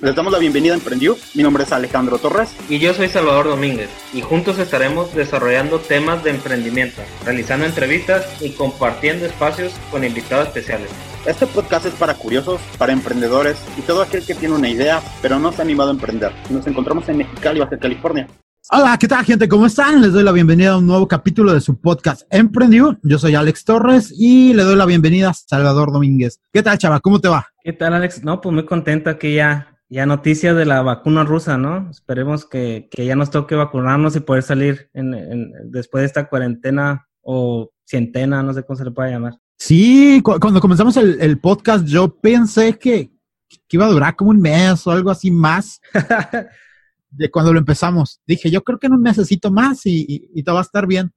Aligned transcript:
Les 0.00 0.14
damos 0.14 0.32
la 0.32 0.38
bienvenida 0.38 0.74
a 0.74 0.76
Emprendió. 0.76 1.16
Mi 1.34 1.42
nombre 1.42 1.64
es 1.64 1.72
Alejandro 1.72 2.18
Torres. 2.18 2.54
Y 2.68 2.78
yo 2.78 2.94
soy 2.94 3.08
Salvador 3.08 3.46
Domínguez. 3.46 3.90
Y 4.14 4.20
juntos 4.20 4.56
estaremos 4.60 5.12
desarrollando 5.12 5.80
temas 5.80 6.22
de 6.22 6.30
emprendimiento, 6.30 7.02
realizando 7.24 7.66
entrevistas 7.66 8.24
y 8.40 8.50
compartiendo 8.50 9.26
espacios 9.26 9.74
con 9.90 10.04
invitados 10.04 10.46
especiales. 10.46 10.88
Este 11.26 11.48
podcast 11.48 11.86
es 11.86 11.94
para 11.94 12.14
curiosos, 12.14 12.60
para 12.78 12.92
emprendedores 12.92 13.58
y 13.76 13.82
todo 13.82 14.02
aquel 14.02 14.24
que 14.24 14.36
tiene 14.36 14.54
una 14.54 14.68
idea, 14.68 15.02
pero 15.20 15.40
no 15.40 15.50
se 15.50 15.62
ha 15.62 15.64
animado 15.64 15.88
a 15.90 15.94
emprender. 15.94 16.30
Nos 16.48 16.64
encontramos 16.68 17.08
en 17.08 17.16
Mexicali, 17.16 17.58
Baja 17.58 17.76
California. 17.76 18.28
Hola, 18.70 18.96
¿qué 19.00 19.08
tal 19.08 19.24
gente? 19.24 19.48
¿Cómo 19.48 19.66
están? 19.66 20.00
Les 20.00 20.12
doy 20.12 20.22
la 20.22 20.30
bienvenida 20.30 20.74
a 20.74 20.78
un 20.78 20.86
nuevo 20.86 21.08
capítulo 21.08 21.52
de 21.52 21.60
su 21.60 21.80
podcast 21.80 22.22
Emprendió. 22.30 23.00
Yo 23.02 23.18
soy 23.18 23.34
Alex 23.34 23.64
Torres 23.64 24.14
y 24.16 24.54
le 24.54 24.62
doy 24.62 24.76
la 24.76 24.86
bienvenida 24.86 25.30
a 25.30 25.34
Salvador 25.34 25.90
Domínguez. 25.90 26.38
¿Qué 26.52 26.62
tal, 26.62 26.78
chava? 26.78 27.00
¿Cómo 27.00 27.18
te 27.18 27.26
va? 27.26 27.48
¿Qué 27.64 27.72
tal, 27.72 27.94
Alex? 27.94 28.22
No, 28.22 28.40
pues 28.40 28.54
muy 28.54 28.64
contento 28.64 29.18
que 29.18 29.34
ya 29.34 29.77
ya 29.90 30.06
noticias 30.06 30.54
de 30.56 30.66
la 30.66 30.82
vacuna 30.82 31.24
rusa, 31.24 31.56
¿no? 31.56 31.90
Esperemos 31.90 32.44
que, 32.44 32.88
que 32.90 33.06
ya 33.06 33.16
nos 33.16 33.30
toque 33.30 33.54
vacunarnos 33.54 34.16
y 34.16 34.20
poder 34.20 34.42
salir 34.42 34.90
en, 34.92 35.52
después 35.70 36.02
de 36.02 36.06
esta 36.06 36.28
cuarentena 36.28 37.08
o 37.22 37.70
cientena, 37.86 38.42
no 38.42 38.52
sé 38.52 38.64
cómo 38.64 38.76
se 38.76 38.84
le 38.84 38.90
puede 38.90 39.12
llamar. 39.12 39.34
Sí, 39.56 40.22
cuando 40.22 40.60
comenzamos 40.60 40.96
el, 40.96 41.20
el, 41.20 41.40
podcast 41.40 41.84
yo 41.86 42.14
pensé 42.20 42.78
que, 42.78 43.10
que, 43.48 43.76
iba 43.76 43.86
a 43.86 43.90
durar 43.90 44.14
como 44.14 44.30
un 44.30 44.40
mes 44.40 44.86
o 44.86 44.90
algo 44.92 45.10
así 45.10 45.30
más 45.30 45.80
de 47.10 47.30
cuando 47.30 47.52
lo 47.52 47.58
empezamos. 47.58 48.20
Dije, 48.26 48.50
yo 48.50 48.62
creo 48.62 48.78
que 48.78 48.86
en 48.86 48.92
un 48.92 49.02
necesito 49.02 49.50
más 49.50 49.84
y, 49.86 50.04
y, 50.06 50.30
y, 50.34 50.42
todo 50.42 50.56
va 50.56 50.60
a 50.60 50.64
estar 50.64 50.86
bien. 50.86 51.12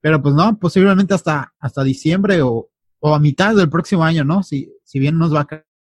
Pero 0.00 0.22
pues 0.22 0.34
no, 0.34 0.58
posiblemente 0.58 1.14
hasta, 1.14 1.52
hasta 1.58 1.82
diciembre 1.82 2.42
o, 2.42 2.70
o 3.00 3.14
a 3.14 3.18
mitad 3.18 3.54
del 3.54 3.68
próximo 3.68 4.04
año, 4.04 4.24
¿no? 4.24 4.42
Si, 4.42 4.72
si 4.84 4.98
bien 4.98 5.18
nos 5.18 5.34
va, 5.34 5.46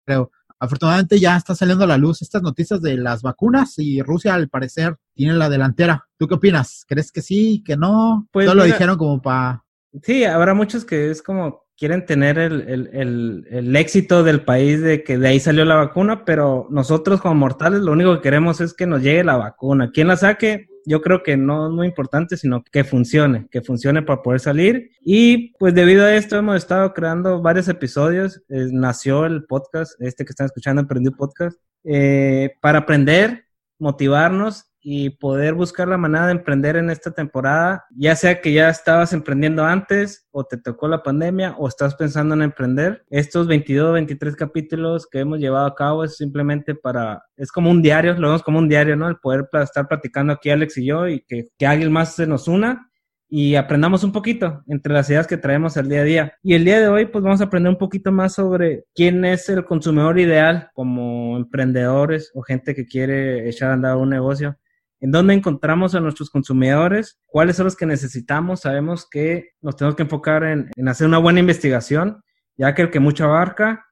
creo 0.05 0.31
afortunadamente 0.59 1.19
ya 1.19 1.37
está 1.37 1.55
saliendo 1.55 1.85
a 1.85 1.89
la 1.89 1.99
luz 1.99 2.23
estas 2.23 2.43
noticias 2.43 2.81
de 2.83 2.97
las 2.97 3.23
vacunas 3.23 3.75
y 3.79 4.03
Rusia 4.03 4.35
al 4.35 4.49
parecer 4.49 4.97
tiene 5.15 5.35
la 5.35 5.49
delantera. 5.49 6.07
¿Tú 6.19 6.27
qué 6.27 6.35
opinas? 6.35 6.85
¿Crees 6.87 7.13
que 7.13 7.23
sí, 7.23 7.63
que 7.65 7.77
no? 7.77 8.29
Pues 8.33 8.53
lo 8.53 8.65
dijeron 8.65 8.97
como 8.97 9.21
para... 9.21 9.65
Sí, 10.03 10.25
habrá 10.25 10.55
muchos 10.55 10.85
que 10.85 11.11
es 11.11 11.23
como 11.23 11.67
quieren 11.77 12.07
tener 12.07 12.39
el, 12.39 12.63
el, 12.63 12.91
el, 12.93 13.47
el, 13.51 13.77
éxito 13.77 14.23
del 14.23 14.43
país 14.43 14.81
de 14.81 15.05
que 15.05 15.19
de 15.19 15.29
ahí 15.29 15.41
salió 15.41 15.65
la 15.65 15.75
vacuna, 15.75 16.25
pero 16.25 16.67
nosotros 16.71 17.21
como 17.21 17.35
mortales 17.35 17.81
lo 17.81 17.93
único 17.93 18.15
que 18.17 18.23
queremos 18.23 18.61
es 18.61 18.73
que 18.73 18.87
nos 18.87 19.03
llegue 19.03 19.25
la 19.25 19.37
vacuna. 19.37 19.91
Quien 19.93 20.09
la 20.09 20.17
saque, 20.17 20.69
yo 20.87 21.03
creo 21.03 21.23
que 21.23 21.37
no 21.37 21.67
es 21.67 21.73
muy 21.73 21.89
importante, 21.89 22.37
sino 22.37 22.63
que 22.63 22.85
funcione, 22.85 23.49
que 23.51 23.61
funcione 23.61 24.03
para 24.03 24.23
poder 24.23 24.41
salir. 24.41 24.93
Y 25.03 25.53
pues 25.59 25.75
debido 25.75 26.05
a 26.05 26.15
esto 26.15 26.37
hemos 26.37 26.57
estado 26.57 26.95
creando 26.95 27.43
varios 27.43 27.69
episodios. 27.69 28.43
Eh, 28.49 28.69
nació 28.73 29.27
el 29.27 29.45
podcast, 29.45 30.01
este 30.01 30.25
que 30.25 30.31
están 30.31 30.47
escuchando, 30.47 30.81
Emprendí 30.81 31.11
Podcast, 31.11 31.59
eh, 31.85 32.55
para 32.63 32.79
aprender, 32.79 33.45
motivarnos 33.79 34.71
y 34.89 35.11
poder 35.11 35.55
buscar 35.55 35.89
la 35.89 35.97
manera 35.97 36.27
de 36.27 36.33
emprender 36.33 36.77
en 36.77 36.91
esta 36.91 37.11
temporada, 37.11 37.85
ya 37.91 38.15
sea 38.15 38.41
que 38.41 38.53
ya 38.53 38.69
estabas 38.69 39.13
emprendiendo 39.13 39.65
antes 39.65 40.29
o 40.31 40.45
te 40.45 40.59
tocó 40.59 40.87
la 40.87 41.03
pandemia 41.03 41.57
o 41.59 41.67
estás 41.67 41.97
pensando 41.97 42.37
en 42.37 42.43
emprender. 42.43 43.05
Estos 43.11 43.49
22, 43.49 43.95
23 43.95 44.37
capítulos 44.37 45.09
que 45.11 45.19
hemos 45.19 45.41
llevado 45.41 45.67
a 45.67 45.75
cabo 45.75 46.05
es 46.05 46.17
simplemente 46.17 46.77
para, 46.77 47.21
es 47.37 47.51
como 47.51 47.69
un 47.69 47.83
diario, 47.83 48.15
lo 48.15 48.29
vemos 48.29 48.45
como 48.45 48.61
un 48.61 48.69
diario, 48.69 48.95
¿no? 48.95 49.09
El 49.09 49.17
poder 49.17 49.49
estar 49.55 49.89
platicando 49.89 50.33
aquí 50.33 50.51
Alex 50.51 50.79
y 50.79 50.87
yo 50.87 51.09
y 51.09 51.25
que, 51.27 51.49
que 51.59 51.67
alguien 51.67 51.91
más 51.91 52.15
se 52.15 52.29
nos 52.29 52.47
una 52.47 52.89
y 53.29 53.57
aprendamos 53.57 54.05
un 54.05 54.13
poquito 54.13 54.63
entre 54.69 54.93
las 54.93 55.11
ideas 55.11 55.27
que 55.27 55.37
traemos 55.37 55.77
al 55.77 55.89
día 55.89 56.03
a 56.03 56.05
día. 56.05 56.33
Y 56.45 56.55
el 56.55 56.65
día 56.65 56.81
de 56.81 56.87
hoy, 56.87 57.07
pues 57.07 57.25
vamos 57.25 57.41
a 57.41 57.45
aprender 57.47 57.71
un 57.71 57.79
poquito 57.79 58.13
más 58.13 58.35
sobre 58.35 58.85
quién 58.95 59.25
es 59.25 59.49
el 59.49 59.65
consumidor 59.65 60.21
ideal 60.21 60.71
como 60.75 61.37
emprendedores 61.37 62.31
o 62.35 62.43
gente 62.43 62.73
que 62.73 62.87
quiere 62.87 63.49
echar 63.49 63.71
a 63.71 63.73
andar 63.73 63.97
un 63.97 64.11
negocio 64.11 64.57
en 65.01 65.11
dónde 65.11 65.35
encontramos 65.35 65.95
a 65.95 66.01
nuestros 66.01 66.31
consumidores, 66.31 67.19
cuáles 67.27 67.57
son 67.57 67.65
los 67.65 67.77
que 67.77 67.87
necesitamos. 67.87 68.61
Sabemos 68.61 69.09
que 69.09 69.51
nos 69.61 69.77
tenemos 69.77 69.95
que 69.95 70.05
enfocar 70.05 70.45
en, 70.45 70.71
hacer 70.89 71.07
una 71.07 71.19
buena 71.19 71.41
investigación, 71.41 72.23
ya 72.57 72.75
que 72.75 72.83
el 72.83 72.91
que 72.91 73.01
mucho 73.01 73.25
abarca, 73.25 73.87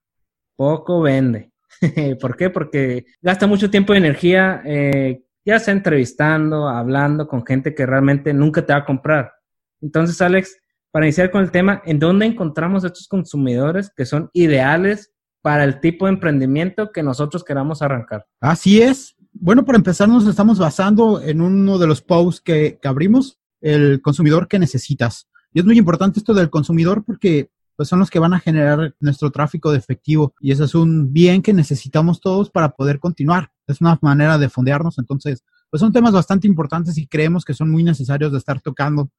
poco 0.57 1.03
vende. 1.03 1.53
¿Por 2.21 2.37
qué? 2.37 2.51
Porque 2.51 3.05
gasta 3.21 3.47
mucho 3.47 3.71
tiempo 3.71 3.95
y 3.95 3.99
energía, 3.99 4.63
eh, 4.65 5.23
ya 5.45 5.59
sea 5.59 5.75
entrevistando, 5.75 6.69
hablando 6.69 7.29
con 7.29 7.45
gente 7.45 7.75
que 7.75 7.85
realmente 7.85 8.33
nunca 8.33 8.65
te 8.65 8.73
va 8.73 8.81
a 8.81 8.85
comprar. 8.85 9.33
Entonces, 9.83 10.21
Alex, 10.23 10.57
para 10.91 11.07
iniciar 11.07 11.31
con 11.31 11.43
el 11.43 11.51
tema, 11.51 11.83
¿en 11.85 11.99
dónde 11.99 12.25
encontramos 12.25 12.85
estos 12.85 13.09
consumidores 13.09 13.93
que 13.95 14.07
son 14.07 14.31
ideales 14.33 15.13
para 15.43 15.65
el 15.65 15.81
tipo 15.81 16.07
de 16.07 16.13
emprendimiento 16.13 16.93
que 16.93 17.03
nosotros 17.03 17.45
queramos 17.45 17.83
arrancar? 17.83 18.25
Así 18.41 18.81
es. 18.81 19.14
Bueno, 19.37 19.65
para 19.65 19.79
empezar, 19.79 20.09
nos 20.09 20.27
estamos 20.27 20.59
basando 20.61 21.21
en 21.21 21.41
uno 21.41 21.77
de 21.79 21.89
los 21.89 22.01
posts 22.01 22.41
que, 22.41 22.79
abrimos, 22.85 23.39
el 23.61 24.01
consumidor 24.01 24.47
que 24.47 24.61
necesitas. 24.61 25.29
Y 25.53 25.59
es 25.59 25.65
muy 25.65 25.77
importante 25.77 26.21
esto 26.21 26.35
del 26.35 26.51
consumidor 26.51 27.05
porque 27.05 27.51
pues 27.77 27.89
son 27.89 27.99
los 27.99 28.11
que 28.11 28.21
van 28.21 28.33
a 28.33 28.39
generar 28.39 28.95
nuestro 29.01 29.33
tráfico 29.33 29.73
de 29.73 29.79
efectivo 29.79 30.33
y 30.39 30.53
eso 30.53 30.63
es 30.63 30.77
un 30.77 31.13
bien 31.13 31.43
que 31.43 31.53
necesitamos 31.53 32.21
todos 32.21 32.49
para 32.49 32.71
poder 32.71 33.01
continuar. 33.01 33.51
Es 33.67 33.81
una 33.81 33.99
manera 34.01 34.39
de 34.39 34.49
fondearnos, 34.49 34.99
entonces, 34.99 35.43
pues 35.69 35.81
son 35.81 35.93
temas 35.93 36.13
bastante 36.13 36.47
importantes 36.47 36.97
y 36.97 37.09
creemos 37.09 37.45
que 37.45 37.55
son 37.55 37.71
muy 37.71 37.83
necesarios 37.83 38.31
de 38.31 38.39
estar 38.39 38.61
tocando 38.61 39.11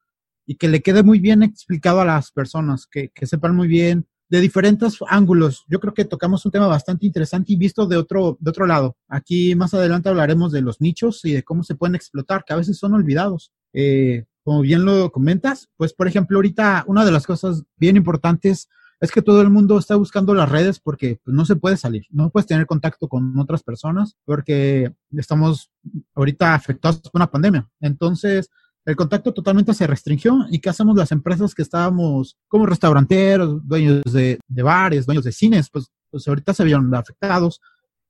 y 0.46 0.56
que 0.56 0.70
le 0.70 0.82
quede 0.82 1.04
muy 1.04 1.20
bien 1.20 1.44
explicado 1.44 2.00
a 2.00 2.06
las 2.06 2.32
personas, 2.32 2.88
que, 2.88 3.10
que 3.10 3.28
sepan 3.28 3.54
muy 3.54 3.68
bien 3.68 4.08
de 4.30 4.42
diferentes 4.42 4.98
ángulos. 5.08 5.66
Yo 5.68 5.80
creo 5.80 5.94
que 5.94 6.06
tocamos 6.06 6.46
un 6.46 6.52
tema 6.52 6.68
bastante 6.68 7.06
interesante 7.06 7.54
y 7.54 7.56
visto 7.56 7.86
de 7.86 7.98
otro, 7.98 8.38
de 8.40 8.50
otro 8.50 8.66
lado. 8.66 8.98
Aquí 9.08 9.56
más 9.56 9.74
adelante 9.74 10.10
hablaremos 10.10 10.52
de 10.52 10.62
los 10.62 10.82
nichos 10.82 11.24
y 11.26 11.34
de 11.34 11.44
cómo 11.44 11.64
se 11.64 11.76
pueden 11.76 11.96
explotar, 11.96 12.44
que 12.46 12.54
a 12.54 12.58
veces 12.58 12.78
son 12.78 12.94
olvidados. 12.94 13.52
Eh, 13.74 14.26
como 14.44 14.62
bien 14.62 14.86
lo 14.86 15.12
comentas, 15.12 15.70
pues 15.78 15.94
por 15.94 16.08
ejemplo, 16.08 16.38
ahorita 16.38 16.86
una 16.88 17.04
de 17.04 17.12
las 17.12 17.26
cosas 17.26 17.64
bien 17.78 17.98
importantes 17.98 18.70
es 19.00 19.12
que 19.12 19.22
todo 19.22 19.42
el 19.42 19.50
mundo 19.50 19.78
está 19.78 19.96
buscando 19.96 20.34
las 20.34 20.50
redes 20.50 20.80
porque 20.80 21.20
pues, 21.24 21.36
no 21.36 21.46
se 21.46 21.56
puede 21.56 21.78
salir, 21.78 22.06
no 22.10 22.30
puedes 22.30 22.48
tener 22.48 22.66
contacto 22.66 23.08
con 23.08 23.38
otras 23.38 23.64
personas 23.64 24.16
porque 24.24 24.94
estamos 25.12 25.72
ahorita 26.14 26.54
afectados 26.54 27.02
por 27.02 27.20
una 27.20 27.30
pandemia. 27.30 27.70
Entonces, 27.82 28.50
el 28.86 28.96
contacto 28.96 29.34
totalmente 29.34 29.74
se 29.74 29.88
restringió. 29.88 30.46
¿Y 30.50 30.60
qué 30.60 30.70
hacemos 30.70 30.96
las 30.96 31.12
empresas 31.12 31.56
que 31.56 31.64
estábamos 31.64 32.38
como 32.48 32.66
restauranteros, 32.66 33.68
dueños 33.68 34.04
de, 34.04 34.40
bares, 34.48 35.06
dueños 35.06 35.24
de 35.24 35.32
cines? 35.32 35.70
Pues, 35.70 35.92
pues 36.12 36.28
ahorita 36.28 36.54
se 36.54 36.64
vieron 36.64 36.94
afectados. 36.94 37.60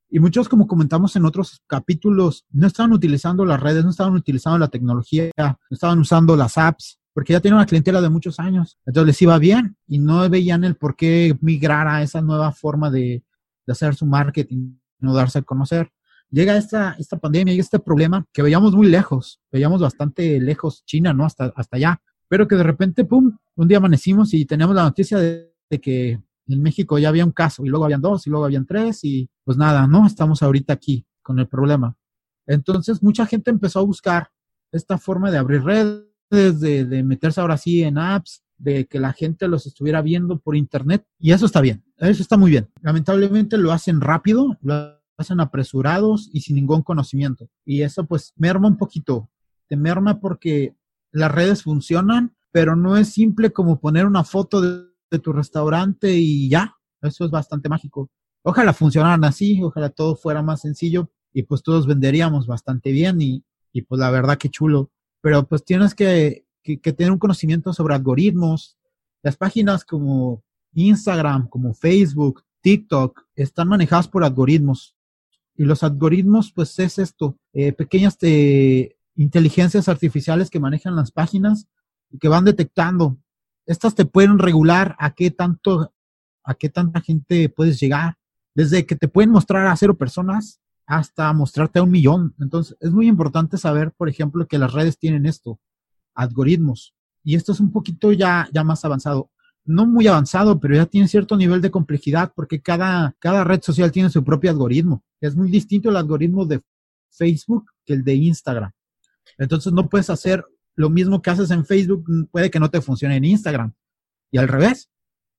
Y 0.10 0.20
muchos, 0.20 0.50
como 0.50 0.68
comentamos 0.68 1.16
en 1.16 1.26
otros 1.26 1.62
capítulos, 1.66 2.46
no 2.52 2.68
estaban 2.68 2.92
utilizando 2.92 3.46
las 3.46 3.60
redes, 3.60 3.84
no 3.84 3.90
estaban 3.90 4.14
utilizando 4.14 4.60
la 4.60 4.68
tecnología, 4.68 5.32
no 5.38 5.56
estaban 5.72 6.00
usando 6.00 6.36
las 6.36 6.58
apps, 6.58 7.00
porque 7.14 7.34
ya 7.34 7.40
tienen 7.40 7.56
una 7.56 7.66
clientela 7.66 8.02
de 8.02 8.10
muchos 8.10 8.40
años. 8.40 8.78
Entonces 8.86 9.08
les 9.08 9.22
iba 9.22 9.38
bien 9.40 9.78
y 9.88 10.00
no 10.00 10.30
veían 10.30 10.64
el 10.66 10.76
por 10.76 10.96
qué 10.96 11.38
migrar 11.42 11.88
a 11.88 12.04
esa 12.04 12.22
nueva 12.22 12.52
forma 12.52 12.92
de, 12.92 13.24
de 13.66 13.72
hacer 13.72 13.96
su 13.96 14.06
marketing, 14.06 14.76
no 15.00 15.14
darse 15.14 15.40
a 15.40 15.42
conocer 15.42 15.92
llega 16.30 16.58
esta, 16.58 16.96
esta 17.00 17.18
pandemia 17.18 17.54
y 17.54 17.60
este 17.60 17.80
problema 17.80 18.26
que 18.34 18.42
veíamos 18.42 18.76
muy 18.76 18.88
lejos, 18.88 19.40
veíamos 19.52 19.82
bastante 19.82 20.40
lejos 20.40 20.84
China, 20.86 21.14
¿no? 21.14 21.26
Hasta, 21.26 21.54
hasta 21.56 21.78
allá, 21.78 22.02
pero 22.28 22.48
que 22.48 22.56
de 22.56 22.64
repente, 22.64 23.06
pum, 23.06 23.38
un 23.56 23.68
día 23.68 23.78
amanecimos 23.78 24.34
y 24.34 24.46
teníamos 24.46 24.76
la 24.76 24.84
noticia 24.84 25.18
de, 25.18 25.52
que 25.82 26.22
en 26.48 26.62
México 26.62 26.98
ya 26.98 27.10
había 27.10 27.26
un 27.26 27.32
caso 27.32 27.66
y 27.66 27.70
luego 27.70 27.86
habían 27.86 28.02
dos 28.02 28.28
y 28.28 28.30
luego 28.30 28.46
habían 28.46 28.66
tres 28.66 29.04
y 29.04 29.30
pues 29.44 29.58
nada, 29.58 29.88
¿no? 29.88 30.08
Estamos 30.08 30.42
ahorita 30.42 30.74
aquí 30.74 31.06
con 31.22 31.40
el 31.40 31.48
problema. 31.48 31.98
Entonces 32.48 33.04
mucha 33.04 33.26
gente 33.26 33.52
empezó 33.52 33.80
a 33.80 33.84
buscar 33.84 34.30
esta 34.72 34.98
forma 34.98 35.32
de 35.32 35.38
abrir 35.38 35.64
redes, 35.64 36.60
de, 36.60 36.86
de 36.86 37.04
meterse 37.04 37.42
ahora 37.42 37.58
sí 37.58 37.84
en 37.84 37.98
apps, 37.98 38.44
de 38.58 38.86
que 38.86 39.00
la 39.00 39.12
gente 39.12 39.48
los 39.48 39.66
estuviera 39.66 40.02
viendo 40.02 40.40
por 40.40 40.56
internet 40.56 41.06
y 41.20 41.32
eso 41.32 41.46
está 41.46 41.60
bien, 41.62 41.84
eso 41.98 42.22
está 42.22 42.38
muy 42.38 42.52
bien. 42.52 42.70
Lamentablemente 42.82 43.58
lo 43.58 43.72
hacen 43.72 44.00
rápido, 44.00 44.58
lo 44.62 44.98
hacen 45.18 45.40
apresurados 45.40 46.30
y 46.32 46.42
sin 46.42 46.56
ningún 46.56 46.82
conocimiento. 46.82 47.50
Y 47.66 47.82
eso 47.82 48.06
pues 48.06 48.34
merma 48.36 48.68
un 48.68 48.78
poquito. 48.78 49.30
Te 49.68 49.76
merma 49.76 50.20
porque 50.20 50.76
las 51.12 51.32
redes 51.32 51.64
funcionan, 51.64 52.36
pero 52.52 52.76
no 52.76 52.98
es 52.98 53.10
simple 53.10 53.52
como 53.52 53.80
poner 53.80 54.06
una 54.06 54.24
foto 54.24 54.62
de, 54.62 54.86
tu 55.24 55.32
restaurante 55.32 56.14
y 56.14 56.50
ya. 56.50 56.76
Eso 57.02 57.24
es 57.24 57.32
bastante 57.32 57.70
mágico. 57.70 58.10
Ojalá 58.44 58.74
funcionaran 58.74 59.24
así, 59.24 59.64
ojalá 59.64 59.90
todo 59.90 60.18
fuera 60.18 60.42
más 60.42 60.60
sencillo 60.60 61.10
y 61.32 61.44
pues 61.44 61.64
todos 61.64 61.88
venderíamos 61.88 62.48
bastante 62.48 62.92
bien 62.92 63.22
y, 63.22 63.46
y 63.72 63.84
pues 63.84 64.00
la 64.00 64.12
verdad 64.12 64.38
que 64.38 64.50
chulo. 64.50 64.92
Pero 65.22 65.48
pues 65.48 65.64
tienes 65.64 65.96
que, 65.96 66.46
que 66.64 66.92
tener 66.92 67.14
un 67.14 67.18
conocimiento 67.18 67.72
sobre 67.72 67.96
algoritmos. 67.96 68.78
Las 69.24 69.38
páginas 69.38 69.86
como 69.86 70.44
Instagram, 70.74 71.48
como 71.48 71.74
Facebook, 71.74 72.44
TikTok, 72.60 73.22
están 73.36 73.70
manejadas 73.70 74.10
por 74.10 74.26
algoritmos. 74.26 74.95
Y 75.58 75.64
los 75.64 75.84
algoritmos, 75.84 76.52
pues 76.52 76.78
es 76.80 77.00
esto, 77.00 77.38
eh, 77.54 77.72
pequeñas 77.72 78.18
eh, 78.22 78.98
inteligencias 79.16 79.88
artificiales 79.88 80.50
que 80.50 80.60
manejan 80.60 80.96
las 80.96 81.12
páginas 81.12 81.68
y 82.12 82.20
que 82.20 82.28
van 82.28 82.46
detectando. 82.46 83.18
Estas 83.66 83.96
te 83.96 84.06
pueden 84.06 84.38
regular 84.38 84.96
a 85.00 85.12
qué 85.12 85.32
tanto, 85.32 85.94
a 86.44 86.54
qué 86.56 86.70
tanta 86.70 87.02
gente 87.02 87.50
puedes 87.50 87.80
llegar. 87.80 88.18
Desde 88.54 88.86
que 88.86 88.96
te 88.96 89.08
pueden 89.08 89.32
mostrar 89.32 89.68
a 89.68 89.76
cero 89.76 89.98
personas 89.98 90.60
hasta 90.86 91.32
mostrarte 91.34 91.80
a 91.80 91.84
un 91.84 91.92
millón. 91.92 92.36
Entonces, 92.40 92.78
es 92.80 92.92
muy 92.92 93.08
importante 93.08 93.58
saber, 93.58 93.92
por 93.92 94.10
ejemplo, 94.10 94.48
que 94.48 94.58
las 94.58 94.72
redes 94.72 94.98
tienen 94.98 95.26
esto, 95.26 95.60
algoritmos. 96.14 96.94
Y 97.24 97.36
esto 97.36 97.54
es 97.54 97.60
un 97.60 97.72
poquito 97.72 98.12
ya, 98.12 98.48
ya 98.54 98.64
más 98.64 98.86
avanzado. 98.86 99.32
No 99.66 99.86
muy 99.86 100.08
avanzado, 100.08 100.60
pero 100.60 100.76
ya 100.76 100.86
tiene 100.86 101.08
cierto 101.08 101.36
nivel 101.36 101.62
de 101.62 101.72
complejidad 101.72 102.32
porque 102.36 102.62
cada, 102.62 103.16
cada 103.20 103.44
red 103.44 103.62
social 103.62 103.92
tiene 103.92 104.10
su 104.10 104.24
propio 104.24 104.52
algoritmo. 104.52 105.04
Es 105.20 105.36
muy 105.36 105.50
distinto 105.50 105.90
el 105.90 105.98
algoritmo 105.98 106.46
de 106.46 106.62
Facebook 107.10 107.72
que 107.84 107.94
el 107.94 108.04
de 108.04 108.14
Instagram. 108.14 108.72
Entonces, 109.38 109.74
no 109.74 109.90
puedes 109.90 110.10
hacer 110.10 110.46
lo 110.76 110.90
mismo 110.90 111.22
que 111.22 111.30
haces 111.30 111.52
en 111.52 111.66
Facebook, 111.66 112.06
puede 112.32 112.52
que 112.52 112.60
no 112.60 112.70
te 112.70 112.82
funcione 112.82 113.16
en 113.16 113.26
Instagram. 113.26 113.74
Y 114.32 114.38
al 114.38 114.48
revés. 114.48 114.90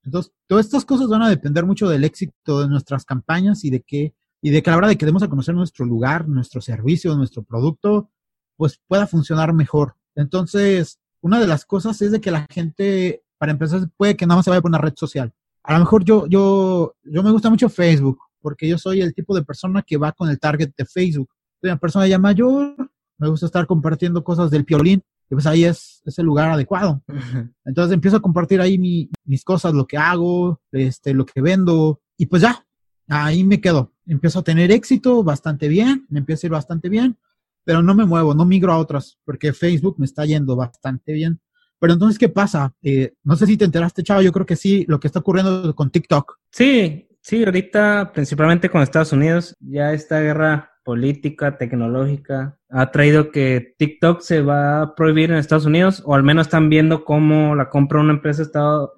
Entonces, 0.02 0.32
todas 0.46 0.66
estas 0.66 0.84
cosas 0.84 1.08
van 1.08 1.22
a 1.22 1.28
depender 1.28 1.64
mucho 1.64 1.88
del 1.88 2.04
éxito 2.04 2.60
de 2.60 2.68
nuestras 2.68 3.04
campañas 3.04 3.64
y 3.64 3.70
de 3.70 3.82
que 3.82 4.14
y 4.46 4.50
de 4.50 4.62
que 4.62 4.70
a 4.70 4.74
la 4.74 4.76
hora 4.76 4.88
de 4.88 4.96
que 4.96 5.06
demos 5.06 5.22
a 5.22 5.28
conocer 5.28 5.54
nuestro 5.54 5.84
lugar, 5.84 6.28
nuestro 6.28 6.60
servicio, 6.60 7.16
nuestro 7.16 7.42
producto, 7.42 8.10
pues 8.56 8.80
pueda 8.86 9.06
funcionar 9.06 9.52
mejor. 9.52 9.96
Entonces, 10.14 11.00
una 11.20 11.40
de 11.40 11.46
las 11.46 11.64
cosas 11.64 12.00
es 12.02 12.12
de 12.12 12.20
que 12.20 12.30
la 12.30 12.46
gente, 12.48 13.24
para 13.46 13.52
empezar, 13.52 13.88
puede 13.96 14.16
que 14.16 14.26
nada 14.26 14.38
más 14.38 14.44
se 14.44 14.50
vaya 14.50 14.60
por 14.60 14.70
una 14.70 14.78
red 14.78 14.94
social. 14.96 15.32
A 15.62 15.74
lo 15.74 15.78
mejor 15.78 16.04
yo, 16.04 16.26
yo, 16.26 16.94
yo 17.04 17.22
me 17.22 17.30
gusta 17.30 17.48
mucho 17.48 17.68
Facebook, 17.68 18.18
porque 18.40 18.68
yo 18.68 18.76
soy 18.76 19.00
el 19.00 19.14
tipo 19.14 19.36
de 19.36 19.44
persona 19.44 19.82
que 19.82 19.96
va 19.96 20.10
con 20.10 20.28
el 20.28 20.40
target 20.40 20.72
de 20.76 20.84
Facebook. 20.84 21.28
Soy 21.60 21.70
una 21.70 21.78
persona 21.78 22.08
ya 22.08 22.18
mayor, 22.18 22.74
me 23.18 23.28
gusta 23.28 23.46
estar 23.46 23.66
compartiendo 23.66 24.24
cosas 24.24 24.50
del 24.50 24.64
piolín, 24.64 25.00
y 25.30 25.34
pues 25.34 25.46
ahí 25.46 25.64
es, 25.64 26.02
es 26.04 26.18
el 26.18 26.26
lugar 26.26 26.50
adecuado. 26.50 27.02
Entonces 27.64 27.94
empiezo 27.94 28.16
a 28.16 28.22
compartir 28.22 28.60
ahí 28.60 28.78
mis 29.24 29.44
cosas, 29.44 29.74
lo 29.74 29.86
que 29.86 29.96
hago, 29.96 30.60
este, 30.72 31.14
lo 31.14 31.24
que 31.24 31.40
vendo, 31.40 32.00
y 32.16 32.26
pues 32.26 32.42
ya, 32.42 32.66
ahí 33.06 33.44
me 33.44 33.60
quedo. 33.60 33.92
Empiezo 34.06 34.40
a 34.40 34.44
tener 34.44 34.72
éxito 34.72 35.22
bastante 35.22 35.68
bien, 35.68 36.04
me 36.08 36.18
empiezo 36.18 36.46
a 36.46 36.48
ir 36.48 36.52
bastante 36.52 36.88
bien, 36.88 37.16
pero 37.62 37.80
no 37.80 37.94
me 37.94 38.06
muevo, 38.06 38.34
no 38.34 38.44
migro 38.44 38.72
a 38.72 38.78
otras, 38.78 39.18
porque 39.24 39.52
Facebook 39.52 39.94
me 39.98 40.06
está 40.06 40.24
yendo 40.24 40.56
bastante 40.56 41.12
bien. 41.12 41.40
Pero 41.78 41.92
entonces, 41.92 42.18
¿qué 42.18 42.28
pasa? 42.28 42.72
Eh, 42.82 43.12
no 43.24 43.36
sé 43.36 43.46
si 43.46 43.56
te 43.56 43.64
enteraste, 43.64 44.02
chavo, 44.02 44.22
yo 44.22 44.32
creo 44.32 44.46
que 44.46 44.56
sí, 44.56 44.84
lo 44.88 45.00
que 45.00 45.08
está 45.08 45.20
ocurriendo 45.20 45.74
con 45.74 45.90
TikTok. 45.90 46.38
Sí, 46.50 47.08
sí, 47.20 47.44
ahorita, 47.44 48.12
principalmente 48.14 48.70
con 48.70 48.82
Estados 48.82 49.12
Unidos, 49.12 49.54
ya 49.60 49.92
esta 49.92 50.20
guerra 50.20 50.72
política, 50.86 51.58
tecnológica, 51.58 52.58
ha 52.70 52.92
traído 52.92 53.32
que 53.32 53.74
TikTok 53.76 54.20
se 54.20 54.40
va 54.40 54.82
a 54.82 54.94
prohibir 54.94 55.32
en 55.32 55.36
Estados 55.36 55.66
Unidos, 55.66 56.00
o 56.06 56.14
al 56.14 56.22
menos 56.22 56.46
están 56.46 56.70
viendo 56.70 57.04
cómo 57.04 57.56
la 57.56 57.68
compra 57.70 58.00
una 58.00 58.12
empresa 58.12 58.44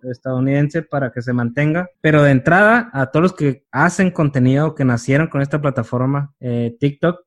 estadounidense 0.02 0.82
para 0.82 1.10
que 1.12 1.22
se 1.22 1.32
mantenga. 1.32 1.88
Pero 2.02 2.22
de 2.22 2.32
entrada, 2.32 2.90
a 2.92 3.06
todos 3.06 3.22
los 3.22 3.32
que 3.32 3.64
hacen 3.72 4.10
contenido, 4.10 4.74
que 4.74 4.84
nacieron 4.84 5.28
con 5.28 5.40
esta 5.40 5.62
plataforma, 5.62 6.34
eh, 6.40 6.76
TikTok, 6.78 7.20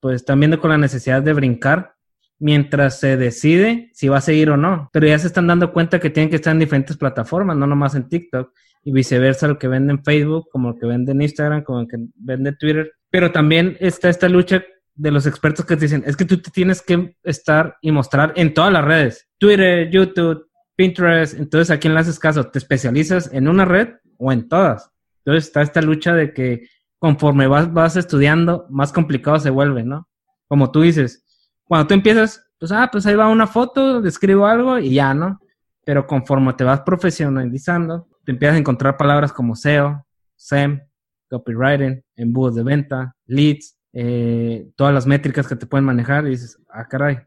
pues 0.00 0.16
están 0.16 0.40
viendo 0.40 0.60
con 0.60 0.70
la 0.70 0.78
necesidad 0.78 1.22
de 1.22 1.32
brincar 1.32 1.94
mientras 2.40 2.98
se 2.98 3.16
decide 3.16 3.90
si 3.92 4.08
va 4.08 4.18
a 4.18 4.22
seguir 4.22 4.50
o 4.50 4.56
no. 4.56 4.90
Pero 4.92 5.06
ya 5.06 5.18
se 5.18 5.28
están 5.28 5.46
dando 5.46 5.72
cuenta 5.72 6.00
que 6.00 6.10
tienen 6.10 6.30
que 6.30 6.36
estar 6.36 6.52
en 6.52 6.58
diferentes 6.58 6.96
plataformas, 6.96 7.56
no 7.56 7.68
nomás 7.68 7.94
en 7.94 8.08
TikTok, 8.08 8.52
y 8.82 8.92
viceversa, 8.92 9.46
lo 9.46 9.58
que 9.58 9.68
venden 9.68 10.02
Facebook, 10.02 10.48
como 10.50 10.70
lo 10.70 10.76
que 10.76 10.86
venden 10.86 11.22
Instagram, 11.22 11.62
como 11.62 11.82
lo 11.82 11.86
que 11.86 11.98
vende 12.16 12.52
Twitter 12.52 12.92
pero 13.10 13.32
también 13.32 13.76
está 13.80 14.08
esta 14.08 14.28
lucha 14.28 14.64
de 14.94 15.10
los 15.10 15.26
expertos 15.26 15.64
que 15.66 15.76
te 15.76 15.82
dicen, 15.82 16.04
es 16.06 16.16
que 16.16 16.24
tú 16.24 16.40
te 16.40 16.50
tienes 16.50 16.82
que 16.82 17.16
estar 17.22 17.76
y 17.80 17.90
mostrar 17.90 18.32
en 18.36 18.54
todas 18.54 18.72
las 18.72 18.84
redes, 18.84 19.28
Twitter, 19.38 19.90
YouTube, 19.90 20.46
Pinterest, 20.76 21.38
entonces 21.38 21.70
a 21.70 21.78
quién 21.78 21.94
le 21.94 22.00
haces 22.00 22.18
caso, 22.18 22.44
te 22.44 22.58
especializas 22.58 23.32
en 23.32 23.48
una 23.48 23.64
red 23.64 23.88
o 24.18 24.32
en 24.32 24.48
todas. 24.48 24.90
Entonces 25.24 25.46
está 25.46 25.62
esta 25.62 25.82
lucha 25.82 26.14
de 26.14 26.32
que 26.32 26.68
conforme 26.98 27.46
vas, 27.46 27.72
vas 27.72 27.96
estudiando, 27.96 28.66
más 28.70 28.92
complicado 28.92 29.38
se 29.38 29.50
vuelve, 29.50 29.84
¿no? 29.84 30.08
Como 30.48 30.70
tú 30.70 30.82
dices, 30.82 31.24
cuando 31.70 31.86
tú 31.86 31.94
empiezas, 31.94 32.44
pues, 32.58 32.72
ah, 32.72 32.88
pues 32.90 33.06
ahí 33.06 33.14
va 33.14 33.28
una 33.28 33.46
foto, 33.46 34.02
describo 34.02 34.44
algo 34.44 34.80
y 34.80 34.94
ya, 34.94 35.14
¿no? 35.14 35.38
Pero 35.84 36.04
conforme 36.04 36.52
te 36.54 36.64
vas 36.64 36.80
profesionalizando, 36.80 38.08
te 38.24 38.32
empiezas 38.32 38.56
a 38.56 38.58
encontrar 38.58 38.96
palabras 38.96 39.32
como 39.32 39.54
SEO, 39.54 40.04
SEM, 40.34 40.80
copywriting, 41.28 42.02
embudos 42.16 42.56
de 42.56 42.64
venta, 42.64 43.14
leads, 43.26 43.78
eh, 43.92 44.68
todas 44.74 44.92
las 44.92 45.06
métricas 45.06 45.46
que 45.46 45.54
te 45.54 45.66
pueden 45.66 45.84
manejar 45.84 46.26
y 46.26 46.30
dices, 46.30 46.58
ah, 46.70 46.88
caray, 46.88 47.20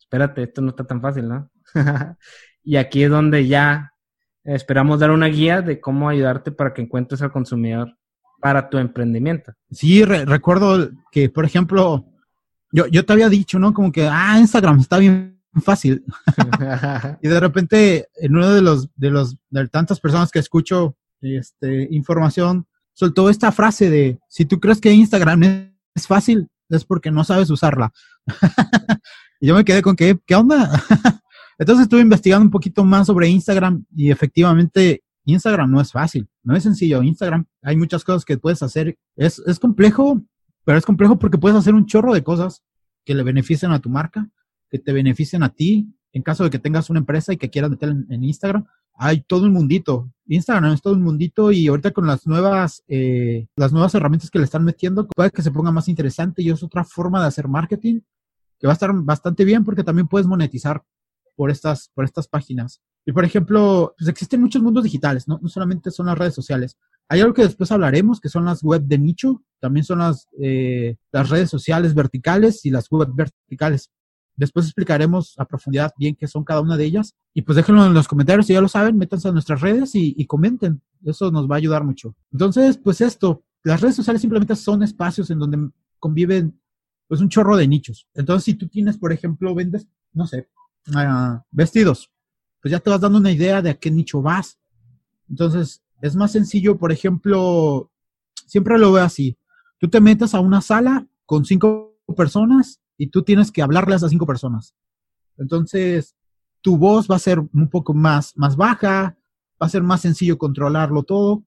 espérate, 0.00 0.44
esto 0.44 0.62
no 0.62 0.70
está 0.70 0.84
tan 0.84 1.02
fácil, 1.02 1.28
¿no? 1.28 1.50
y 2.64 2.76
aquí 2.76 3.04
es 3.04 3.10
donde 3.10 3.46
ya 3.46 3.92
esperamos 4.42 5.00
dar 5.00 5.10
una 5.10 5.26
guía 5.26 5.60
de 5.60 5.82
cómo 5.82 6.08
ayudarte 6.08 6.50
para 6.50 6.72
que 6.72 6.80
encuentres 6.80 7.20
al 7.20 7.30
consumidor 7.30 7.94
para 8.40 8.70
tu 8.70 8.78
emprendimiento. 8.78 9.52
Sí, 9.70 10.02
recuerdo 10.02 10.88
que, 11.10 11.28
por 11.28 11.44
ejemplo, 11.44 12.06
yo, 12.72 12.86
yo 12.86 13.04
te 13.04 13.12
había 13.12 13.28
dicho, 13.28 13.58
¿no? 13.58 13.72
Como 13.72 13.92
que, 13.92 14.08
ah, 14.08 14.38
Instagram 14.40 14.80
está 14.80 14.98
bien 14.98 15.40
fácil. 15.62 16.04
y 17.22 17.28
de 17.28 17.40
repente, 17.40 18.08
en 18.16 18.34
uno 18.34 18.50
de 18.50 18.62
los, 18.62 18.88
de 18.96 19.10
los, 19.10 19.36
de 19.50 19.68
tantas 19.68 20.00
personas 20.00 20.30
que 20.30 20.38
escucho 20.38 20.96
este, 21.20 21.86
información, 21.90 22.66
soltó 22.94 23.30
esta 23.30 23.52
frase 23.52 23.90
de, 23.90 24.18
si 24.28 24.46
tú 24.46 24.58
crees 24.58 24.80
que 24.80 24.92
Instagram 24.92 25.72
es 25.94 26.06
fácil, 26.06 26.48
es 26.68 26.84
porque 26.84 27.10
no 27.10 27.24
sabes 27.24 27.50
usarla. 27.50 27.92
y 29.40 29.48
yo 29.48 29.54
me 29.54 29.64
quedé 29.64 29.82
con 29.82 29.94
que, 29.94 30.18
¿qué 30.26 30.34
onda? 30.34 30.70
Entonces 31.58 31.84
estuve 31.84 32.00
investigando 32.00 32.44
un 32.44 32.50
poquito 32.50 32.84
más 32.84 33.06
sobre 33.06 33.28
Instagram 33.28 33.84
y 33.94 34.10
efectivamente 34.10 35.04
Instagram 35.24 35.70
no 35.70 35.80
es 35.80 35.92
fácil, 35.92 36.28
no 36.42 36.56
es 36.56 36.62
sencillo. 36.62 37.02
Instagram 37.02 37.44
hay 37.62 37.76
muchas 37.76 38.02
cosas 38.04 38.24
que 38.24 38.38
puedes 38.38 38.62
hacer. 38.62 38.96
Es, 39.16 39.40
es 39.46 39.60
complejo, 39.60 40.22
pero 40.64 40.78
es 40.78 40.84
complejo 40.84 41.18
porque 41.18 41.38
puedes 41.38 41.56
hacer 41.56 41.74
un 41.74 41.86
chorro 41.86 42.14
de 42.14 42.22
cosas 42.22 42.62
que 43.04 43.14
le 43.14 43.22
beneficien 43.22 43.72
a 43.72 43.80
tu 43.80 43.90
marca, 43.90 44.28
que 44.70 44.78
te 44.78 44.92
beneficien 44.92 45.42
a 45.42 45.50
ti, 45.50 45.94
en 46.12 46.22
caso 46.22 46.44
de 46.44 46.50
que 46.50 46.58
tengas 46.58 46.90
una 46.90 47.00
empresa 47.00 47.32
y 47.32 47.36
que 47.36 47.50
quieras 47.50 47.70
meter 47.70 47.90
en 48.08 48.24
Instagram 48.24 48.66
hay 48.94 49.20
todo 49.22 49.46
un 49.46 49.52
mundito. 49.52 50.10
Instagram 50.26 50.72
es 50.72 50.82
todo 50.82 50.94
un 50.94 51.02
mundito 51.02 51.52
y 51.52 51.66
ahorita 51.66 51.90
con 51.90 52.06
las 52.06 52.26
nuevas, 52.26 52.82
eh, 52.88 53.46
las 53.56 53.72
nuevas 53.72 53.94
herramientas 53.94 54.30
que 54.30 54.38
le 54.38 54.44
están 54.44 54.64
metiendo, 54.64 55.06
puede 55.08 55.30
que 55.30 55.42
se 55.42 55.50
ponga 55.50 55.72
más 55.72 55.88
interesante 55.88 56.42
y 56.42 56.50
es 56.50 56.62
otra 56.62 56.84
forma 56.84 57.20
de 57.20 57.26
hacer 57.26 57.48
marketing 57.48 58.00
que 58.58 58.66
va 58.66 58.72
a 58.72 58.74
estar 58.74 58.92
bastante 58.94 59.44
bien 59.44 59.64
porque 59.64 59.84
también 59.84 60.06
puedes 60.06 60.26
monetizar 60.26 60.82
por 61.34 61.50
estas, 61.50 61.90
por 61.94 62.04
estas 62.04 62.28
páginas. 62.28 62.80
Y 63.04 63.12
por 63.12 63.24
ejemplo, 63.24 63.94
pues 63.98 64.08
existen 64.08 64.40
muchos 64.40 64.62
mundos 64.62 64.84
digitales, 64.84 65.26
¿no? 65.26 65.40
No 65.42 65.48
solamente 65.48 65.90
son 65.90 66.06
las 66.06 66.16
redes 66.16 66.34
sociales. 66.34 66.78
Hay 67.08 67.20
algo 67.20 67.34
que 67.34 67.42
después 67.42 67.70
hablaremos, 67.70 68.20
que 68.20 68.28
son 68.28 68.44
las 68.44 68.62
web 68.62 68.82
de 68.82 68.98
nicho, 68.98 69.42
también 69.60 69.84
son 69.84 69.98
las, 69.98 70.28
eh, 70.40 70.96
las 71.12 71.28
redes 71.28 71.50
sociales 71.50 71.94
verticales 71.94 72.64
y 72.64 72.70
las 72.70 72.88
web 72.90 73.08
verticales. 73.14 73.90
Después 74.34 74.66
explicaremos 74.66 75.34
a 75.38 75.44
profundidad 75.44 75.92
bien 75.98 76.16
qué 76.16 76.26
son 76.26 76.44
cada 76.44 76.60
una 76.60 76.76
de 76.76 76.84
ellas. 76.84 77.14
Y 77.34 77.42
pues 77.42 77.56
déjenlo 77.56 77.84
en 77.84 77.94
los 77.94 78.08
comentarios 78.08 78.46
si 78.46 78.54
ya 78.54 78.60
lo 78.60 78.68
saben, 78.68 78.96
métanse 78.96 79.28
a 79.28 79.32
nuestras 79.32 79.60
redes 79.60 79.94
y, 79.94 80.24
comenten. 80.26 80.80
Eso 81.04 81.30
nos 81.30 81.50
va 81.50 81.56
a 81.56 81.58
ayudar 81.58 81.84
mucho. 81.84 82.14
Entonces, 82.32 82.78
pues 82.78 83.00
esto, 83.00 83.44
las 83.62 83.80
redes 83.80 83.96
sociales 83.96 84.20
simplemente 84.20 84.56
son 84.56 84.82
espacios 84.82 85.30
en 85.30 85.38
donde 85.38 85.70
conviven 85.98 86.58
pues 87.08 87.20
un 87.20 87.28
chorro 87.28 87.56
de 87.56 87.68
nichos. 87.68 88.08
Entonces, 88.14 88.44
si 88.44 88.54
tú 88.54 88.68
tienes, 88.68 88.96
por 88.96 89.12
ejemplo, 89.12 89.54
vendes, 89.54 89.86
no 90.14 90.26
sé, 90.26 90.48
ah, 90.94 91.44
vestidos, 91.50 92.10
pues 92.60 92.72
ya 92.72 92.80
te 92.80 92.88
vas 92.88 93.00
dando 93.00 93.18
una 93.18 93.30
idea 93.30 93.60
de 93.60 93.70
a 93.70 93.74
qué 93.74 93.90
nicho 93.90 94.22
vas. 94.22 94.58
Entonces, 95.28 95.81
es 96.02 96.16
más 96.16 96.32
sencillo, 96.32 96.76
por 96.76 96.92
ejemplo, 96.92 97.90
siempre 98.46 98.78
lo 98.78 98.92
veo 98.92 99.04
así. 99.04 99.38
Tú 99.78 99.88
te 99.88 100.00
metes 100.00 100.34
a 100.34 100.40
una 100.40 100.60
sala 100.60 101.06
con 101.24 101.44
cinco 101.44 101.96
personas 102.16 102.80
y 102.98 103.06
tú 103.06 103.22
tienes 103.22 103.52
que 103.52 103.62
hablarle 103.62 103.94
a 103.94 103.98
cinco 104.00 104.26
personas. 104.26 104.74
Entonces, 105.38 106.16
tu 106.60 106.76
voz 106.76 107.08
va 107.08 107.16
a 107.16 107.20
ser 107.20 107.38
un 107.38 107.68
poco 107.70 107.94
más, 107.94 108.36
más 108.36 108.56
baja, 108.56 109.16
va 109.60 109.66
a 109.66 109.68
ser 109.68 109.84
más 109.84 110.00
sencillo 110.00 110.38
controlarlo 110.38 111.04
todo, 111.04 111.44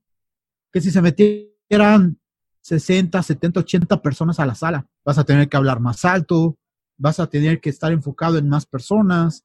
que 0.71 0.79
si 0.79 0.89
se 0.89 1.01
metieran 1.01 2.17
60, 2.61 3.21
70, 3.21 3.59
80 3.59 4.01
personas 4.01 4.39
a 4.39 4.45
la 4.45 4.55
sala, 4.55 4.87
vas 5.03 5.17
a 5.17 5.25
tener 5.25 5.49
que 5.49 5.57
hablar 5.57 5.81
más 5.81 6.05
alto, 6.05 6.57
vas 6.97 7.19
a 7.19 7.27
tener 7.27 7.59
que 7.59 7.69
estar 7.69 7.91
enfocado 7.91 8.37
en 8.37 8.47
más 8.47 8.65
personas, 8.65 9.43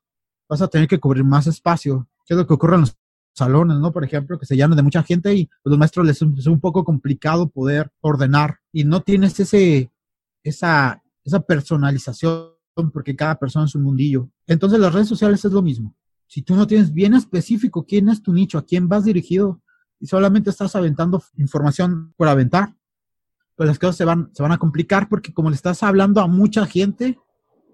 vas 0.49 0.63
a 0.63 0.69
tener 0.69 0.87
que 0.87 1.01
cubrir 1.01 1.25
más 1.25 1.49
espacio, 1.49 2.09
que 2.25 2.35
es 2.35 2.39
lo 2.39 2.47
que 2.47 2.55
ocurre 2.55 2.77
en 2.77 2.83
los 2.83 2.97
salones, 3.33 3.79
¿no? 3.79 3.93
Por 3.93 4.05
ejemplo, 4.05 4.39
que 4.39 4.47
se 4.47 4.57
llenan 4.57 4.77
de 4.77 4.83
mucha 4.83 5.03
gente 5.03 5.35
y 5.35 5.47
pues, 5.47 5.71
los 5.71 5.79
maestros 5.79 6.07
les 6.07 6.23
es 6.23 6.47
un 6.47 6.61
poco 6.61 6.85
complicado 6.85 7.49
poder 7.49 7.91
ordenar 8.01 8.59
y 8.73 8.85
no 8.85 9.03
tienes 9.03 9.39
ese, 9.41 9.91
esa, 10.43 11.03
esa 11.25 11.41
personalización, 11.41 12.51
porque 12.93 13.17
cada 13.17 13.39
persona 13.39 13.67
es 13.67 13.75
un 13.75 13.83
mundillo. 13.83 14.29
Entonces 14.47 14.79
las 14.79 14.93
redes 14.93 15.09
sociales 15.09 15.45
es 15.45 15.53
lo 15.53 15.63
mismo. 15.63 15.95
Si 16.27 16.43
tú 16.43 16.55
no 16.55 16.67
tienes 16.67 16.93
bien 16.93 17.15
específico 17.15 17.85
quién 17.85 18.09
es 18.09 18.23
tu 18.23 18.33
nicho, 18.33 18.59
a 18.59 18.65
quién 18.65 18.89
vas 18.89 19.05
dirigido, 19.05 19.61
y 19.99 20.07
solamente 20.07 20.51
estás 20.51 20.75
aventando 20.75 21.23
información 21.37 22.15
por 22.17 22.29
aventar, 22.29 22.75
pues 23.55 23.69
las 23.69 23.79
cosas 23.79 23.97
se 23.97 24.07
van, 24.07 24.31
se 24.33 24.43
van 24.43 24.53
a 24.53 24.59
complicar 24.59 25.09
porque 25.09 25.35
como 25.35 25.51
le 25.51 25.57
estás 25.57 25.83
hablando 25.83 26.23
a 26.23 26.27
mucha 26.27 26.65
gente, 26.67 27.19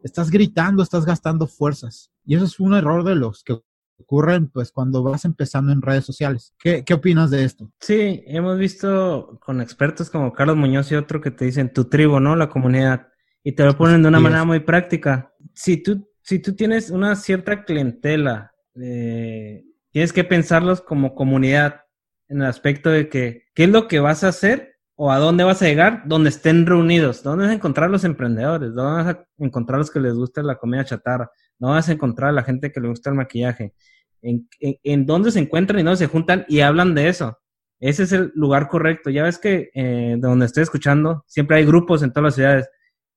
estás 0.02 0.30
gritando, 0.30 0.82
estás 0.82 1.04
gastando 1.04 1.46
fuerzas. 1.46 2.10
Y 2.24 2.34
eso 2.34 2.44
es 2.44 2.58
un 2.58 2.74
error 2.74 3.04
de 3.04 3.14
los 3.14 3.44
que 3.44 3.62
ocurren 3.98 4.48
pues 4.48 4.72
cuando 4.72 5.02
vas 5.02 5.24
empezando 5.24 5.72
en 5.72 5.82
redes 5.82 6.04
sociales. 6.04 6.54
¿Qué, 6.58 6.84
¿Qué, 6.84 6.94
opinas 6.94 7.30
de 7.30 7.44
esto? 7.44 7.70
Sí, 7.80 8.22
hemos 8.26 8.58
visto 8.58 9.38
con 9.40 9.60
expertos 9.60 10.10
como 10.10 10.32
Carlos 10.32 10.56
Muñoz 10.56 10.90
y 10.92 10.94
otro 10.94 11.20
que 11.20 11.30
te 11.30 11.44
dicen 11.44 11.72
tu 11.72 11.86
tribu, 11.86 12.20
¿no? 12.20 12.36
La 12.36 12.48
comunidad. 12.48 13.08
Y 13.42 13.52
te 13.52 13.64
lo 13.64 13.76
ponen 13.76 14.02
de 14.02 14.08
una 14.08 14.20
manera 14.20 14.44
muy 14.44 14.60
práctica. 14.60 15.32
Si 15.54 15.82
tú, 15.82 16.08
si 16.22 16.40
tú 16.40 16.54
tienes 16.54 16.90
una 16.90 17.14
cierta 17.14 17.64
clientela, 17.64 18.52
eh, 18.74 19.64
tienes 19.90 20.12
que 20.12 20.24
pensarlos 20.24 20.80
como 20.80 21.14
comunidad 21.14 21.82
en 22.28 22.42
el 22.42 22.46
aspecto 22.48 22.90
de 22.90 23.08
que, 23.08 23.44
¿qué 23.54 23.64
es 23.64 23.70
lo 23.70 23.88
que 23.88 24.00
vas 24.00 24.24
a 24.24 24.28
hacer 24.28 24.78
o 24.96 25.12
a 25.12 25.18
dónde 25.18 25.44
vas 25.44 25.62
a 25.62 25.66
llegar? 25.66 26.02
Donde 26.06 26.30
estén 26.30 26.66
reunidos. 26.66 27.22
¿Dónde 27.22 27.44
vas 27.44 27.52
a 27.52 27.56
encontrar 27.56 27.90
los 27.90 28.04
emprendedores? 28.04 28.74
¿Dónde 28.74 29.04
vas 29.04 29.14
a 29.14 29.26
encontrar 29.38 29.78
los 29.78 29.90
que 29.90 30.00
les 30.00 30.14
gusta 30.14 30.42
la 30.42 30.56
comida 30.56 30.84
chatarra? 30.84 31.30
¿Dónde 31.58 31.74
vas 31.74 31.88
a 31.88 31.92
encontrar 31.92 32.30
a 32.30 32.32
la 32.32 32.42
gente 32.42 32.72
que 32.72 32.80
le 32.80 32.88
gusta 32.88 33.10
el 33.10 33.16
maquillaje? 33.16 33.74
¿En, 34.22 34.48
en, 34.60 35.06
dónde 35.06 35.30
se 35.30 35.38
encuentran 35.38 35.80
y 35.80 35.82
dónde 35.82 35.98
se 35.98 36.06
juntan 36.06 36.44
y 36.48 36.60
hablan 36.60 36.94
de 36.94 37.08
eso? 37.08 37.38
Ese 37.80 38.04
es 38.04 38.12
el 38.12 38.32
lugar 38.34 38.68
correcto. 38.68 39.10
Ya 39.10 39.22
ves 39.22 39.38
que 39.38 39.70
eh, 39.74 40.16
donde 40.18 40.46
estoy 40.46 40.62
escuchando, 40.62 41.24
siempre 41.26 41.58
hay 41.58 41.64
grupos 41.64 42.02
en 42.02 42.12
todas 42.12 42.24
las 42.24 42.34
ciudades. 42.34 42.68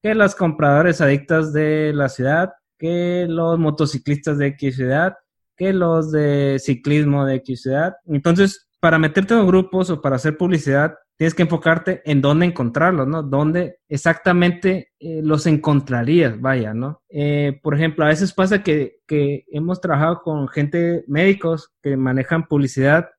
Que 0.01 0.15
los 0.15 0.35
compradores 0.35 1.01
adictas 1.01 1.53
de 1.53 1.91
la 1.93 2.09
ciudad, 2.09 2.53
que 2.77 3.25
los 3.27 3.59
motociclistas 3.59 4.37
de 4.37 4.47
X 4.47 4.75
ciudad, 4.75 5.15
que 5.57 5.73
los 5.73 6.11
de 6.11 6.57
ciclismo 6.59 7.25
de 7.25 7.35
X 7.35 7.63
ciudad. 7.63 7.95
Entonces, 8.05 8.69
para 8.79 8.97
meterte 8.97 9.33
en 9.33 9.45
grupos 9.45 9.89
o 9.89 10.01
para 10.01 10.15
hacer 10.15 10.37
publicidad, 10.37 10.95
tienes 11.19 11.35
que 11.35 11.43
enfocarte 11.43 12.01
en 12.05 12.21
dónde 12.21 12.45
encontrarlos, 12.45 13.05
¿no? 13.05 13.21
Dónde 13.21 13.79
exactamente 13.89 14.93
eh, 15.01 15.19
los 15.21 15.45
encontrarías, 15.47 16.39
vaya, 16.39 16.73
¿no? 16.73 17.03
Eh, 17.09 17.59
por 17.61 17.75
ejemplo, 17.75 18.05
a 18.05 18.07
veces 18.07 18.31
pasa 18.33 18.63
que, 18.63 18.99
que, 19.05 19.43
hemos 19.51 19.81
trabajado 19.81 20.21
con 20.21 20.47
gente, 20.47 21.03
médicos, 21.07 21.73
que 21.83 21.97
manejan 21.97 22.47
publicidad 22.47 23.09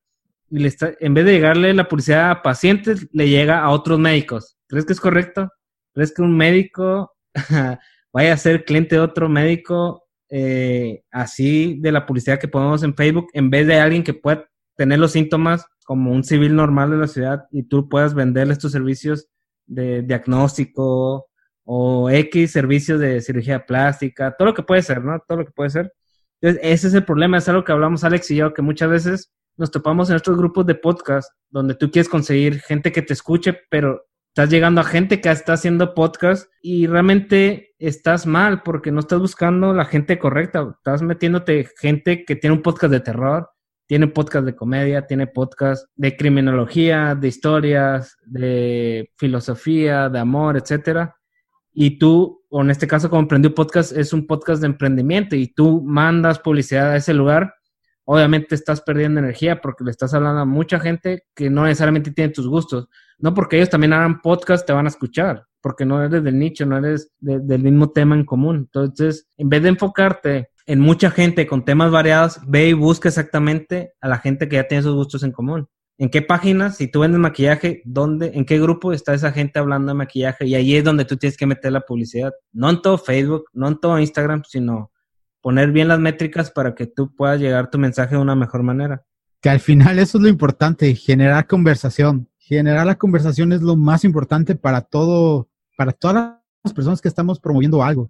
y 0.51 0.65
está, 0.65 0.95
en 0.99 1.13
vez 1.13 1.27
de 1.27 1.33
llegarle 1.33 1.75
la 1.75 1.89
publicidad 1.89 2.31
a 2.31 2.41
pacientes, 2.43 3.07
le 3.13 3.29
llega 3.29 3.61
a 3.61 3.69
otros 3.69 3.99
médicos. 3.99 4.57
¿Crees 4.67 4.87
que 4.87 4.95
es 4.95 5.01
correcto? 5.01 5.51
¿Crees 5.93 6.15
que 6.15 6.23
un 6.23 6.35
médico 6.35 7.13
vaya 8.15 8.33
a 8.33 8.39
ser 8.39 8.65
cliente 8.65 8.97
de 8.97 9.03
otro 9.03 9.29
médico 9.29 10.05
eh, 10.31 11.03
así 11.11 11.79
de 11.81 11.93
la 11.93 12.07
publicidad 12.07 12.41
que 12.41 12.49
ponemos 12.49 12.83
en 12.83 12.95
Facebook 12.95 13.27
en 13.35 13.51
vez 13.51 13.67
de 13.67 13.79
alguien 13.79 14.03
que 14.03 14.15
pueda 14.15 14.49
tener 14.75 14.99
los 14.99 15.13
síntomas 15.13 15.67
como 15.85 16.13
un 16.13 16.25
civil 16.25 16.55
normal 16.55 16.91
de 16.91 16.97
la 16.97 17.07
ciudad 17.07 17.47
y 17.51 17.65
tú 17.65 17.89
puedas 17.89 18.15
venderle 18.15 18.53
estos 18.53 18.73
servicios 18.73 19.29
de 19.67 20.03
diagnóstico 20.03 21.29
o 21.65 22.11
X 22.11 22.53
servicios 22.53 23.01
de 23.01 23.21
cirugía 23.21 23.65
plástica, 23.65 24.35
todo 24.37 24.47
lo 24.47 24.55
que 24.55 24.63
puede 24.63 24.83
ser, 24.83 25.05
¿no? 25.05 25.23
Todo 25.27 25.39
lo 25.39 25.45
que 25.45 25.53
puede 25.53 25.71
ser. 25.71 25.93
Entonces, 26.41 26.61
ese 26.65 26.89
es 26.89 26.95
el 26.95 27.05
problema, 27.05 27.39
es 27.39 27.49
algo 27.49 27.65
que 27.65 27.73
hablamos 27.73 28.03
Alex 28.03 28.31
y 28.31 28.37
yo, 28.37 28.55
que 28.55 28.63
muchas 28.63 28.91
veces 28.91 29.33
nos 29.57 29.71
topamos 29.71 30.11
en 30.11 30.17
estos 30.17 30.37
grupos 30.39 30.67
de 30.67 30.75
podcast 30.75 31.31
donde 31.51 31.75
tú 31.75 31.91
quieres 31.91 32.09
conseguir 32.09 32.61
gente 32.61 32.93
que 32.93 33.03
te 33.03 33.13
escuche, 33.13 33.59
pero 33.71 34.07
estás 34.29 34.49
llegando 34.49 34.81
a 34.81 34.85
gente 34.85 35.21
que 35.21 35.31
está 35.31 35.53
haciendo 35.53 35.95
podcast 35.95 36.51
y 36.63 36.87
realmente 36.87 37.75
estás 37.79 38.27
mal 38.27 38.63
porque 38.63 38.91
no 38.91 39.01
estás 39.01 39.21
buscando 39.21 39.75
la 39.75 39.85
gente 39.85 40.19
correcta, 40.19 40.75
estás 40.79 41.03
metiéndote 41.03 41.69
gente 41.79 42.25
que 42.25 42.37
tiene 42.37 42.57
un 42.57 42.63
podcast 42.63 42.93
de 42.93 43.01
terror, 43.01 43.51
tiene 43.91 44.07
podcast 44.07 44.47
de 44.47 44.55
comedia, 44.55 45.05
tiene 45.05 45.27
podcast 45.27 45.89
de 45.97 46.17
criminología, 46.17 47.17
de 47.17 47.27
historias, 47.27 48.17
de 48.25 49.11
filosofía, 49.17 50.09
de 50.09 50.21
amor, 50.21 50.57
etcétera. 50.57 51.17
Y 51.73 51.99
tú, 51.99 52.41
o 52.51 52.61
en 52.61 52.71
este 52.71 52.87
caso, 52.87 53.11
como 53.11 53.23
Emprendió 53.23 53.53
Podcast, 53.53 53.91
es 53.91 54.13
un 54.13 54.29
podcast 54.29 54.61
de 54.61 54.69
emprendimiento 54.69 55.35
y 55.35 55.49
tú 55.49 55.83
mandas 55.83 56.39
publicidad 56.39 56.93
a 56.93 56.97
ese 56.99 57.13
lugar, 57.13 57.53
obviamente 58.05 58.55
estás 58.55 58.81
perdiendo 58.81 59.19
energía 59.19 59.61
porque 59.61 59.83
le 59.83 59.91
estás 59.91 60.15
hablando 60.15 60.43
a 60.43 60.45
mucha 60.45 60.79
gente 60.79 61.25
que 61.35 61.51
no 61.51 61.65
necesariamente 61.65 62.13
tiene 62.13 62.33
tus 62.33 62.47
gustos. 62.47 62.87
No 63.19 63.35
porque 63.35 63.57
ellos 63.57 63.71
también 63.71 63.93
hagan 63.93 64.21
podcast, 64.21 64.65
te 64.65 64.73
van 64.73 64.87
a 64.87 64.91
escuchar, 64.91 65.47
porque 65.61 65.85
no 65.85 66.01
eres 66.01 66.23
del 66.23 66.39
nicho, 66.39 66.65
no 66.65 66.79
eres 66.79 67.13
del 67.19 67.61
mismo 67.61 67.91
tema 67.91 68.15
en 68.15 68.25
común. 68.25 68.55
Entonces, 68.55 69.29
en 69.37 69.49
vez 69.49 69.65
de 69.65 69.71
enfocarte 69.71 70.51
en 70.71 70.79
mucha 70.79 71.11
gente 71.11 71.49
con 71.49 71.65
temas 71.65 71.91
variados, 71.91 72.39
ve 72.47 72.69
y 72.69 72.73
busca 72.75 73.09
exactamente 73.09 73.95
a 74.01 74.07
la 74.07 74.19
gente 74.19 74.49
que 74.49 74.55
ya 74.55 74.69
tiene 74.69 74.85
sus 74.85 74.95
gustos 74.95 75.25
en 75.25 75.33
común. 75.33 75.69
¿En 75.99 76.11
qué 76.11 76.23
páginas, 76.23 76.77
si 76.77 76.87
tú 76.87 77.01
vendes 77.01 77.19
maquillaje, 77.19 77.83
dónde, 77.85 78.31
en 78.35 78.45
qué 78.45 78.61
grupo 78.61 78.93
está 78.93 79.13
esa 79.13 79.33
gente 79.33 79.59
hablando 79.59 79.89
de 79.89 79.99
maquillaje? 79.99 80.47
Y 80.47 80.55
ahí 80.55 80.77
es 80.77 80.85
donde 80.85 81.05
tú 81.05 81.17
tienes 81.17 81.37
que 81.37 81.45
meter 81.45 81.73
la 81.73 81.81
publicidad. 81.81 82.33
No 82.53 82.71
en 82.71 82.81
todo 82.83 82.99
Facebook, 82.99 83.47
no 83.53 83.67
en 83.67 83.81
todo 83.81 83.99
Instagram, 83.99 84.45
sino 84.47 84.93
poner 85.41 85.73
bien 85.73 85.89
las 85.89 85.99
métricas 85.99 86.53
para 86.53 86.73
que 86.77 86.87
tú 86.87 87.17
puedas 87.17 87.41
llegar 87.41 87.69
tu 87.69 87.79
mensaje 87.81 88.15
de 88.15 88.21
una 88.21 88.37
mejor 88.37 88.63
manera. 88.63 89.03
Que 89.41 89.51
al 89.51 89.59
final 89.59 89.99
eso 89.99 90.19
es 90.19 90.23
lo 90.23 90.29
importante, 90.29 90.95
generar 90.95 91.49
conversación. 91.49 92.29
Generar 92.39 92.87
la 92.87 92.95
conversación 92.95 93.53
es 93.53 93.61
lo 93.61 93.75
más 93.75 94.05
importante 94.05 94.55
para 94.55 94.83
todo, 94.83 95.49
para 95.77 95.91
todas 95.91 96.37
las 96.63 96.73
personas 96.73 97.01
que 97.01 97.09
estamos 97.09 97.41
promoviendo 97.41 97.83
algo 97.83 98.09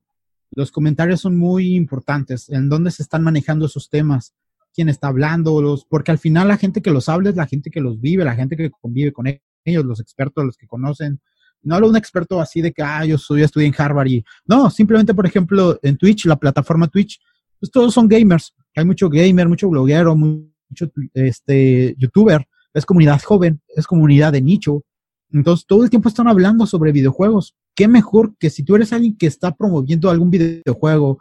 los 0.53 0.73
comentarios 0.73 1.21
son 1.21 1.37
muy 1.37 1.75
importantes, 1.75 2.49
en 2.49 2.69
dónde 2.69 2.91
se 2.91 3.03
están 3.03 3.23
manejando 3.23 3.67
esos 3.67 3.89
temas, 3.89 4.35
quién 4.75 4.89
está 4.89 5.09
hablando, 5.09 5.61
los, 5.63 5.85
porque 5.85 6.11
al 6.11 6.19
final 6.19 6.49
la 6.49 6.57
gente 6.57 6.83
que 6.83 6.91
los 6.91 7.09
habla 7.09 7.31
es 7.31 7.37
la 7.37 7.47
gente 7.47 7.71
que 7.71 7.81
los 7.81 8.01
vive, 8.01 8.25
la 8.25 8.35
gente 8.35 8.57
que 8.57 8.71
convive 8.71 9.13
con 9.13 9.27
ellos, 9.65 9.85
los 9.85 10.01
expertos, 10.01 10.45
los 10.45 10.57
que 10.57 10.67
conocen. 10.67 11.21
No 11.63 11.75
hablo 11.75 11.89
de 11.89 11.91
un 11.93 11.97
experto 11.97 12.41
así 12.41 12.63
de 12.63 12.73
que, 12.73 12.83
ah, 12.83 13.05
yo 13.05 13.19
soy, 13.19 13.43
estudié 13.43 13.67
en 13.67 13.75
Harvard 13.77 14.07
y, 14.07 14.25
no, 14.47 14.71
simplemente, 14.71 15.15
por 15.15 15.27
ejemplo, 15.27 15.79
en 15.83 15.97
Twitch, 15.97 16.25
la 16.25 16.37
plataforma 16.37 16.89
Twitch, 16.89 17.21
pues 17.59 17.71
todos 17.71 17.93
son 17.93 18.09
gamers. 18.09 18.55
Hay 18.75 18.85
mucho 18.85 19.11
gamer, 19.11 19.49
mucho 19.49 19.69
bloguero, 19.69 20.17
mucho, 20.17 20.91
este, 21.13 21.95
youtuber. 21.99 22.47
Es 22.73 22.87
comunidad 22.87 23.21
joven, 23.23 23.61
es 23.69 23.87
comunidad 23.87 24.33
de 24.33 24.41
nicho. 24.41 24.85
Entonces, 25.33 25.67
todo 25.67 25.85
el 25.85 25.91
tiempo 25.91 26.09
están 26.09 26.29
hablando 26.29 26.67
sobre 26.67 26.93
videojuegos 26.93 27.55
qué 27.81 27.89
mejor 27.89 28.37
que 28.37 28.51
si 28.51 28.63
tú 28.63 28.77
eres 28.77 28.93
alguien 28.93 29.17
que 29.17 29.27
está 29.27 29.57
promoviendo 29.57 30.11
algún 30.11 30.31
videojuego, 30.31 31.19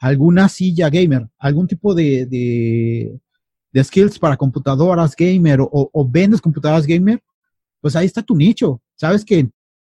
alguna 0.00 0.48
silla 0.48 0.90
gamer, 0.90 1.28
algún 1.38 1.68
tipo 1.68 1.94
de, 1.94 2.26
de, 3.72 3.84
skills 3.84 4.18
para 4.18 4.36
computadoras 4.36 5.14
gamer 5.14 5.60
o, 5.60 6.08
vendes 6.10 6.40
computadoras 6.40 6.84
gamer, 6.84 7.22
pues 7.80 7.94
ahí 7.94 8.06
está 8.06 8.24
tu 8.24 8.34
nicho. 8.34 8.82
Sabes 8.96 9.24
que 9.24 9.48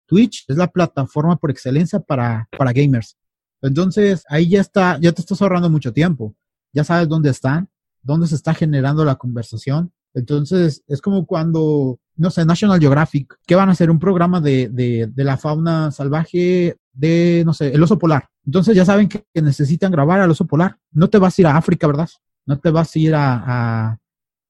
Twitch 0.08 0.44
es 0.50 0.58
la 0.58 0.68
plataforma 0.68 1.38
por 1.38 1.52
excelencia 1.52 2.02
para, 2.02 2.50
para 2.58 2.74
gamers. 2.74 3.16
Entonces, 3.62 4.26
ahí 4.28 4.50
ya 4.50 4.60
está, 4.60 5.00
ya 5.00 5.14
te 5.14 5.22
estás 5.22 5.42
ahorrando 5.42 5.70
mucho 5.70 5.94
tiempo. 5.94 6.36
Ya 6.74 6.84
sabes 6.84 7.08
dónde 7.08 7.30
están, 7.30 7.70
dónde 8.02 8.28
se 8.28 8.36
está 8.36 8.54
generando 8.54 9.06
la 9.06 9.16
conversación. 9.16 9.94
Entonces, 10.13 10.84
es 10.88 11.01
como 11.01 11.25
cuando 11.25 12.00
no 12.20 12.30
sé, 12.30 12.46
National 12.46 12.82
Geographic, 12.82 13.39
¿qué 13.48 13.56
van 13.56 13.70
a 13.70 13.72
hacer? 13.72 13.89
Un 13.89 13.98
programa 13.98 14.42
de, 14.42 14.68
de, 14.68 15.24
la 15.24 15.38
fauna 15.38 15.89
salvaje 15.89 16.75
de, 16.92 17.44
no 17.46 17.54
sé, 17.54 17.74
el 17.74 17.82
oso 17.82 17.98
polar. 17.98 18.28
Entonces 18.46 18.75
ya 18.75 18.84
saben 18.84 19.08
que, 19.08 19.24
necesitan 19.36 19.89
grabar 19.89 20.20
al 20.20 20.30
oso 20.30 20.46
polar. 20.46 20.78
No 20.92 21.10
te 21.10 21.18
vas 21.18 21.38
a 21.38 21.42
ir 21.42 21.48
a 21.48 21.56
África, 21.56 21.88
¿verdad? 21.88 22.10
No 22.46 22.60
te 22.60 22.72
vas 22.72 22.94
a 22.94 23.00
ir 23.00 23.16
a, 23.16 23.98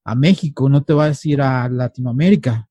a, 0.03 0.15
México, 0.15 0.67
no 0.67 0.81
te 0.81 0.93
vas 0.93 1.23
a 1.23 1.29
ir 1.29 1.41
a 1.43 1.69
Latinoamérica. 1.69 2.67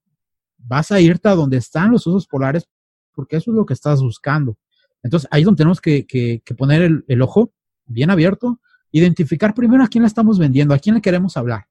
Vas 0.57 0.91
a 0.91 1.01
irte 1.01 1.29
a 1.29 1.37
donde 1.37 1.59
están 1.59 1.93
los 1.93 2.05
osos 2.09 2.27
polares 2.27 2.67
porque 3.15 3.37
eso 3.37 3.53
es 3.53 3.57
lo 3.57 3.65
que 3.65 3.75
estás 3.75 4.03
buscando. 4.03 4.57
Entonces 5.05 5.29
ahí 5.31 5.43
es 5.43 5.45
donde 5.45 5.59
tenemos 5.59 5.81
que, 5.81 6.07
que, 6.07 6.43
poner 6.57 6.83
el, 6.83 7.05
el 7.07 7.23
ojo 7.23 7.53
bien 7.87 8.11
abierto, 8.11 8.61
identificar 8.91 9.55
primero 9.55 9.85
a 9.85 9.89
quién 9.89 10.03
le 10.03 10.09
estamos 10.09 10.41
vendiendo, 10.41 10.75
a 10.75 10.79
quién 10.81 10.97
le 10.97 11.01
queremos 11.01 11.37
hablar. 11.37 11.69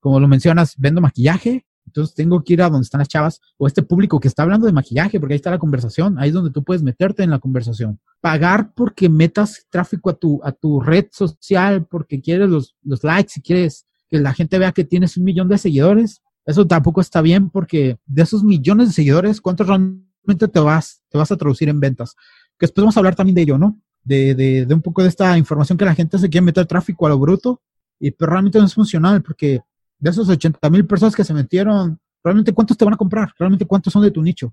Como 0.00 0.20
lo 0.20 0.28
mencionas, 0.28 0.74
vendo 0.78 1.00
maquillaje, 1.00 1.66
entonces 1.88 2.14
tengo 2.14 2.42
que 2.44 2.52
ir 2.52 2.62
a 2.62 2.68
donde 2.68 2.84
están 2.84 2.98
las 2.98 3.08
chavas 3.08 3.40
o 3.56 3.66
este 3.66 3.82
público 3.82 4.20
que 4.20 4.28
está 4.28 4.42
hablando 4.42 4.66
de 4.66 4.72
maquillaje, 4.72 5.18
porque 5.18 5.34
ahí 5.34 5.36
está 5.36 5.50
la 5.50 5.58
conversación, 5.58 6.18
ahí 6.18 6.28
es 6.28 6.34
donde 6.34 6.50
tú 6.50 6.62
puedes 6.62 6.82
meterte 6.82 7.22
en 7.22 7.30
la 7.30 7.38
conversación. 7.38 7.98
Pagar 8.20 8.72
porque 8.74 9.08
metas 9.08 9.66
tráfico 9.70 10.10
a 10.10 10.14
tu, 10.14 10.40
a 10.44 10.52
tu 10.52 10.80
red 10.80 11.06
social, 11.10 11.86
porque 11.86 12.20
quieres 12.20 12.48
los, 12.48 12.76
los 12.82 13.02
likes, 13.02 13.32
si 13.32 13.40
quieres 13.40 13.86
que 14.08 14.18
la 14.18 14.34
gente 14.34 14.58
vea 14.58 14.72
que 14.72 14.84
tienes 14.84 15.16
un 15.16 15.24
millón 15.24 15.48
de 15.48 15.58
seguidores, 15.58 16.22
eso 16.44 16.66
tampoco 16.66 17.00
está 17.00 17.20
bien 17.20 17.50
porque 17.50 17.98
de 18.06 18.22
esos 18.22 18.44
millones 18.44 18.88
de 18.88 18.94
seguidores, 18.94 19.40
¿cuántos 19.40 19.66
realmente 19.66 20.48
te 20.50 20.60
vas, 20.60 21.02
te 21.08 21.18
vas 21.18 21.32
a 21.32 21.36
traducir 21.36 21.68
en 21.68 21.80
ventas? 21.80 22.14
Que 22.58 22.66
después 22.66 22.82
vamos 22.82 22.96
a 22.96 23.00
hablar 23.00 23.14
también 23.14 23.34
de 23.34 23.42
ello, 23.42 23.58
¿no? 23.58 23.80
De, 24.04 24.34
de, 24.34 24.66
de 24.66 24.74
un 24.74 24.80
poco 24.80 25.02
de 25.02 25.08
esta 25.08 25.36
información 25.36 25.76
que 25.76 25.84
la 25.84 25.94
gente 25.94 26.18
se 26.18 26.28
quiere 26.28 26.44
meter 26.44 26.66
tráfico 26.66 27.06
a 27.06 27.10
lo 27.10 27.18
bruto, 27.18 27.60
y 28.00 28.10
pero 28.12 28.32
realmente 28.32 28.58
no 28.58 28.66
es 28.66 28.74
funcional 28.74 29.22
porque 29.22 29.60
de 29.98 30.10
esos 30.10 30.28
80 30.28 30.70
mil 30.70 30.86
personas 30.86 31.14
que 31.14 31.24
se 31.24 31.34
metieron, 31.34 31.98
realmente 32.22 32.52
cuántos 32.52 32.76
te 32.76 32.84
van 32.84 32.94
a 32.94 32.98
comprar, 32.98 33.32
realmente 33.38 33.66
cuántos 33.66 33.92
son 33.92 34.02
de 34.02 34.10
tu 34.10 34.22
nicho. 34.22 34.52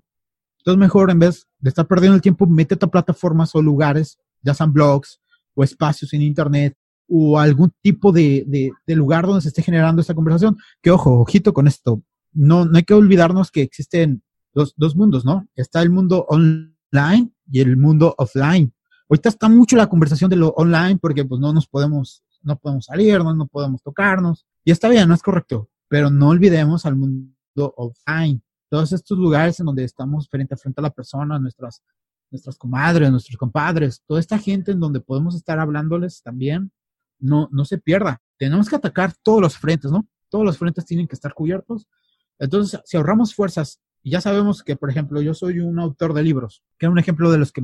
Entonces 0.58 0.78
mejor 0.78 1.10
en 1.10 1.18
vez 1.18 1.46
de 1.58 1.68
estar 1.68 1.86
perdiendo 1.86 2.16
el 2.16 2.22
tiempo, 2.22 2.46
métete 2.46 2.84
a 2.84 2.88
plataformas 2.88 3.54
o 3.54 3.62
lugares, 3.62 4.18
ya 4.42 4.54
sean 4.54 4.72
blogs 4.72 5.20
o 5.54 5.62
espacios 5.62 6.12
en 6.12 6.22
internet 6.22 6.76
o 7.08 7.38
algún 7.38 7.72
tipo 7.82 8.10
de, 8.10 8.44
de, 8.84 8.96
lugar 8.96 9.26
donde 9.26 9.42
se 9.42 9.48
esté 9.48 9.62
generando 9.62 10.00
esta 10.00 10.14
conversación. 10.14 10.56
Que 10.82 10.90
ojo, 10.90 11.20
ojito 11.20 11.52
con 11.52 11.68
esto. 11.68 12.02
No, 12.32 12.64
no 12.64 12.76
hay 12.76 12.82
que 12.82 12.94
olvidarnos 12.94 13.50
que 13.50 13.62
existen 13.62 14.22
dos, 14.52 14.74
dos 14.76 14.96
mundos, 14.96 15.24
¿no? 15.24 15.46
Está 15.54 15.82
el 15.82 15.90
mundo 15.90 16.26
online 16.28 17.30
y 17.50 17.60
el 17.60 17.76
mundo 17.76 18.14
offline. 18.18 18.72
Ahorita 19.08 19.28
está 19.28 19.48
mucho 19.48 19.76
la 19.76 19.88
conversación 19.88 20.30
de 20.30 20.36
lo 20.36 20.48
online 20.48 20.98
porque 21.00 21.24
pues 21.24 21.40
no 21.40 21.52
nos 21.52 21.68
podemos 21.68 22.24
no 22.42 22.56
podemos 22.56 22.86
salirnos, 22.86 23.36
no 23.36 23.46
podemos 23.46 23.82
tocarnos. 23.82 24.46
Y 24.66 24.72
está 24.72 24.88
bien, 24.88 25.08
no 25.08 25.14
es 25.14 25.22
correcto, 25.22 25.70
pero 25.86 26.10
no 26.10 26.30
olvidemos 26.30 26.86
al 26.86 26.96
mundo 26.96 27.32
offline. 27.76 28.42
Todos 28.68 28.92
estos 28.92 29.16
lugares 29.16 29.60
en 29.60 29.66
donde 29.66 29.84
estamos 29.84 30.28
frente 30.28 30.54
a 30.54 30.56
frente 30.56 30.80
a 30.80 30.82
la 30.82 30.90
persona, 30.90 31.38
nuestras, 31.38 31.84
nuestras 32.32 32.58
comadres, 32.58 33.08
nuestros 33.12 33.36
compadres, 33.36 34.02
toda 34.08 34.18
esta 34.18 34.38
gente 34.38 34.72
en 34.72 34.80
donde 34.80 35.00
podemos 35.00 35.36
estar 35.36 35.60
hablándoles 35.60 36.20
también, 36.20 36.72
no, 37.20 37.48
no 37.52 37.64
se 37.64 37.78
pierda. 37.78 38.20
Tenemos 38.38 38.68
que 38.68 38.74
atacar 38.74 39.14
todos 39.22 39.40
los 39.40 39.56
frentes, 39.56 39.92
¿no? 39.92 40.04
Todos 40.28 40.44
los 40.44 40.58
frentes 40.58 40.84
tienen 40.84 41.06
que 41.06 41.14
estar 41.14 41.32
cubiertos. 41.32 41.86
Entonces, 42.40 42.80
si 42.86 42.96
ahorramos 42.96 43.36
fuerzas, 43.36 43.80
y 44.02 44.10
ya 44.10 44.20
sabemos 44.20 44.64
que, 44.64 44.74
por 44.74 44.90
ejemplo, 44.90 45.20
yo 45.20 45.32
soy 45.32 45.60
un 45.60 45.78
autor 45.78 46.12
de 46.12 46.24
libros, 46.24 46.64
que 46.76 46.86
es 46.86 46.90
un 46.90 46.98
ejemplo 46.98 47.30
de 47.30 47.38
los 47.38 47.52
que 47.52 47.62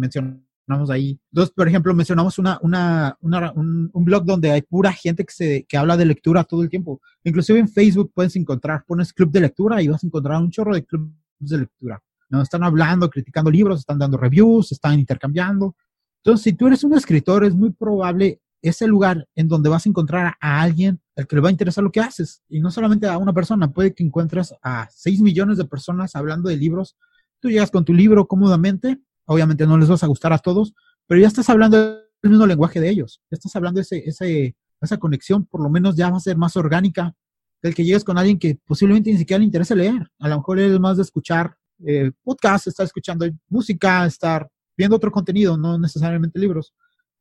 mencionamos 0.67 0.91
ahí. 0.91 1.19
Entonces, 1.33 1.55
por 1.55 1.69
ejemplo, 1.69 1.95
mencionamos 1.95 2.39
una, 2.39 2.59
una, 2.63 3.17
un, 3.55 3.91
un, 3.93 4.05
blog 4.05 4.25
donde 4.25 4.51
hay 4.51 4.63
pura 4.63 4.93
gente 4.93 5.25
que, 5.25 5.33
se, 5.33 5.67
que 5.69 5.77
habla 5.77 5.97
de 5.97 6.07
lectura 6.07 6.45
todo 6.45 6.63
el 6.63 6.69
tiempo. 6.69 7.01
Inclusive 7.25 7.59
en 7.59 7.69
Facebook 7.69 8.13
puedes 8.15 8.37
encontrar, 8.37 8.85
pones 8.87 9.13
club 9.13 9.31
de 9.31 9.41
lectura 9.41 9.83
y 9.83 9.89
vas 9.89 10.03
a 10.03 10.07
encontrar 10.07 10.41
un 10.41 10.51
chorro 10.51 10.75
de 10.75 10.85
clubes 10.85 11.11
de 11.41 11.59
lectura. 11.59 12.03
¿no? 12.29 12.43
Están 12.43 12.63
hablando, 12.63 13.11
criticando 13.11 13.51
libros, 13.51 13.81
están 13.81 13.99
dando 13.99 14.17
reviews, 14.17 14.73
están 14.73 14.99
intercambiando. 14.99 15.77
Entonces, 16.25 16.45
si 16.45 16.53
tú 16.53 16.69
eres 16.69 16.85
un 16.85 16.95
escritor, 16.95 17.45
es 17.45 17.55
muy 17.55 17.71
probable 17.71 18.41
ese 18.63 18.87
lugar 18.87 19.29
en 19.35 19.49
donde 19.49 19.69
vas 19.69 19.85
a 19.85 19.89
encontrar 19.89 20.35
a 20.41 20.63
alguien 20.63 21.01
al 21.17 21.27
que 21.27 21.37
le 21.37 21.43
va 21.43 21.49
a 21.49 21.53
interesar 21.53 21.83
lo 21.83 21.91
que 21.91 22.01
haces. 22.01 22.43
Y 22.49 22.61
no 22.61 22.71
solamente 22.71 23.09
a 23.09 23.19
una 23.19 23.33
persona, 23.33 23.73
puede 23.73 23.93
que 23.93 24.05
encuentres 24.05 24.55
a 24.63 24.89
6 24.91 25.21
millones 25.21 25.59
de 25.59 25.65
personas 25.65 26.15
hablando 26.15 26.49
de 26.49 26.57
libros. 26.57 26.97
Tú 27.41 27.51
llegas 27.51 27.73
con 27.73 27.85
tu 27.85 27.93
libro 27.93 28.27
cómodamente, 28.29 29.01
obviamente 29.27 29.67
no 29.67 29.79
les 29.79 29.89
vas 29.89 30.03
a 30.03 30.07
gustar 30.07 30.33
a 30.33 30.39
todos, 30.39 30.75
pero 31.07 31.21
ya 31.21 31.29
estás 31.29 31.49
hablando 31.51 31.79
el 32.23 32.31
mismo 32.31 32.47
lenguaje 32.47 32.81
de 32.81 32.89
ellos. 32.89 33.21
Ya 33.31 33.37
estás 33.37 33.55
hablando 33.57 33.81
ese, 33.81 34.03
ese, 34.07 34.57
esa 34.81 34.97
conexión, 34.99 35.47
por 35.47 35.63
lo 35.63 35.71
menos 35.71 35.97
ya 35.97 36.11
va 36.11 36.17
a 36.17 36.21
ser 36.21 36.37
más 36.37 36.57
orgánica 36.57 37.15
del 37.63 37.75
que 37.75 37.85
llegues 37.85 38.05
con 38.05 38.19
alguien 38.19 38.39
que 38.39 38.59
posiblemente 38.67 39.13
ni 39.13 39.19
siquiera 39.19 39.39
le 39.39 39.45
interese 39.45 39.77
leer. 39.77 40.11
A 40.19 40.29
lo 40.29 40.37
mejor 40.37 40.59
es 40.59 40.79
más 40.81 40.97
de 40.97 41.03
escuchar 41.05 41.57
eh, 41.87 42.11
podcast, 42.23 42.67
estar 42.67 42.85
escuchando 42.85 43.27
música, 43.49 44.05
estar 44.07 44.49
viendo 44.77 44.97
otro 44.97 45.11
contenido, 45.11 45.57
no 45.57 45.79
necesariamente 45.79 46.39
libros. 46.39 46.75